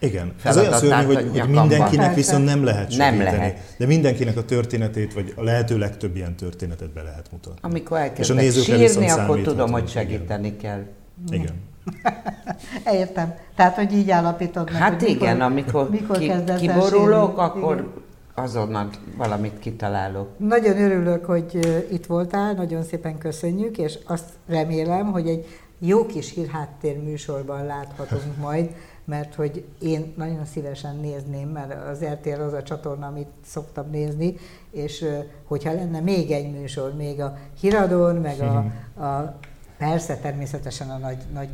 igen, 0.04 0.34
ez 0.44 0.58
olyan 0.58 0.74
szörnyű, 0.74 1.06
hogy, 1.06 1.30
hogy 1.40 1.50
mindenkinek 1.50 2.16
viszont 2.16 2.46
nem 2.46 2.64
lehet 2.64 2.92
segíteni. 2.92 3.18
Nem 3.18 3.26
lehet. 3.26 3.60
De 3.78 3.86
mindenkinek 3.86 4.38
a 4.38 4.46
történetét, 4.46 5.14
vagy 5.14 5.34
a 5.36 5.44
lehető 5.44 5.78
legtöbb 5.78 6.16
ilyen 6.16 6.36
történetet 6.36 6.94
be 6.94 7.02
lehet 7.02 7.32
mutatni. 7.32 7.60
Amikor 7.62 7.98
elkezdek 7.98 8.52
sírni, 8.52 9.10
akkor 9.10 9.42
tudom, 9.42 9.72
hogy 9.72 9.90
segíteni 9.90 10.48
igen. 10.48 10.58
kell. 10.58 10.86
Igen. 11.30 11.70
Értem. 13.00 13.34
Tehát, 13.56 13.76
hogy 13.76 13.94
így 13.94 14.10
állapítod 14.10 14.72
meg, 14.72 14.82
Hát 14.82 15.00
hogy 15.00 15.10
igen, 15.10 15.36
mikor, 15.36 15.52
amikor 15.52 15.90
mikor 15.90 16.18
ki, 16.18 16.32
kiborulok, 16.60 17.38
akkor 17.38 17.76
igen. 17.76 17.92
azonnal 18.36 18.90
valamit 19.18 19.60
kitalálok. 19.60 20.28
Nagyon 20.38 20.78
örülök, 20.78 21.26
hogy 21.26 21.60
itt 21.92 22.06
voltál, 22.06 22.54
nagyon 22.54 22.84
szépen 22.84 23.18
köszönjük, 23.18 23.78
és 23.78 23.98
azt 24.06 24.30
remélem, 24.48 25.12
hogy 25.12 25.28
egy 25.28 25.46
jó 25.80 26.06
kis 26.06 26.34
hírháttér 26.34 27.04
műsorban 27.04 27.66
láthatunk 27.66 28.38
majd, 28.48 28.76
mert 29.06 29.36
hogy 29.36 29.66
én 29.80 30.14
nagyon 30.18 30.46
szívesen 30.46 30.96
nézném, 30.96 31.50
mert 31.50 31.88
az 31.88 32.04
RTL 32.04 32.42
az 32.42 32.54
a 32.54 32.64
csatorna, 32.64 33.08
amit 33.08 33.30
szoktam 33.46 33.90
nézni, 33.92 34.36
és 34.72 35.06
hogyha 35.46 35.74
lenne 35.74 36.00
még 36.00 36.32
egy 36.32 36.52
műsor, 36.52 36.94
még 36.96 37.22
a 37.22 37.38
híradón, 37.60 38.16
meg 38.16 38.40
a, 38.40 38.58
a 39.04 39.36
persze 39.78 40.18
természetesen 40.18 40.90
a 40.90 40.98
nagy, 40.98 41.18
nagy 41.34 41.50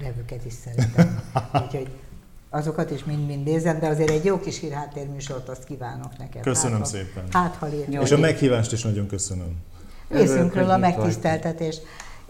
nevüket 0.00 0.44
is 0.44 0.52
szeretem. 0.52 1.22
Úgyhogy 1.64 1.88
azokat 2.50 2.90
is 2.90 3.04
mind-mind 3.04 3.44
nézem, 3.44 3.78
de 3.78 3.86
azért 3.86 4.10
egy 4.10 4.24
jó 4.24 4.40
kis 4.40 4.60
hírháttérműsort 4.60 5.48
azt 5.48 5.64
kívánok 5.64 6.18
neked. 6.18 6.42
Köszönöm 6.42 6.78
hát, 6.78 6.86
szépen. 6.86 7.24
Hát, 7.32 7.54
ha 7.54 7.68
És 8.02 8.10
a 8.10 8.18
meghívást 8.18 8.72
is 8.72 8.82
nagyon 8.82 9.06
köszönöm. 9.06 9.56
részünkről 10.08 10.70
a 10.70 10.76
megtiszteltetés. 10.76 11.76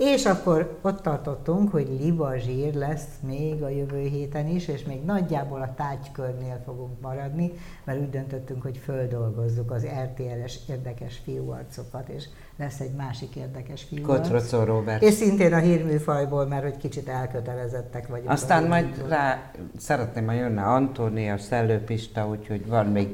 És 0.00 0.26
akkor 0.26 0.78
ott 0.82 1.02
tartottunk, 1.02 1.70
hogy 1.70 1.88
liba 2.00 2.38
zsír 2.38 2.74
lesz 2.74 3.06
még 3.26 3.62
a 3.62 3.68
jövő 3.68 4.00
héten 4.00 4.46
is, 4.46 4.68
és 4.68 4.84
még 4.84 5.04
nagyjából 5.04 5.60
a 5.60 5.74
tárgykörnél 5.74 6.60
fogunk 6.64 7.00
maradni, 7.00 7.52
mert 7.84 8.00
úgy 8.00 8.10
döntöttünk, 8.10 8.62
hogy 8.62 8.76
földolgozzuk 8.76 9.70
az 9.70 9.86
RTL-es 10.02 10.58
érdekes 10.68 11.20
fiúarcokat, 11.24 12.08
és 12.08 12.24
lesz 12.56 12.80
egy 12.80 12.92
másik 12.92 13.36
érdekes 13.36 13.82
fiúarc. 13.82 14.28
Kotrocó 14.28 14.64
Robert. 14.64 15.02
És 15.02 15.14
szintén 15.14 15.52
a 15.52 15.58
hírműfajból, 15.58 16.46
mert 16.46 16.62
hogy 16.62 16.76
kicsit 16.76 17.08
elkötelezettek 17.08 18.08
vagyunk. 18.08 18.30
Aztán 18.30 18.64
majd 18.64 19.08
rá 19.08 19.50
szeretném, 19.76 20.26
hogy 20.26 20.36
jönne 20.36 20.62
Antónia, 20.62 21.38
Szellőpista, 21.38 22.28
úgyhogy 22.28 22.66
van 22.66 22.86
még 22.86 23.08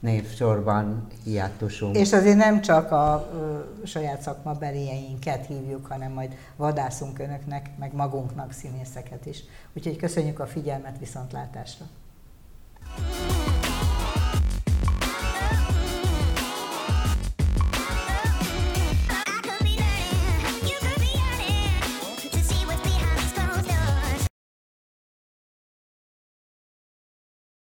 névsorban 0.00 1.06
hiátusunk. 1.24 1.96
És 1.96 2.12
azért 2.12 2.36
nem 2.36 2.60
csak 2.60 2.92
a 2.92 3.30
ö, 3.34 3.86
saját 3.86 4.22
szakmabelieinket 4.22 5.46
hívjuk, 5.46 5.86
hanem 5.86 6.12
majd 6.12 6.32
vadászunk 6.56 7.18
önöknek, 7.18 7.70
meg 7.78 7.94
magunknak 7.94 8.52
színészeket 8.52 9.26
is. 9.26 9.44
Úgyhogy 9.72 9.96
köszönjük 9.96 10.40
a 10.40 10.46
figyelmet, 10.46 10.98
viszontlátásra! 10.98 11.86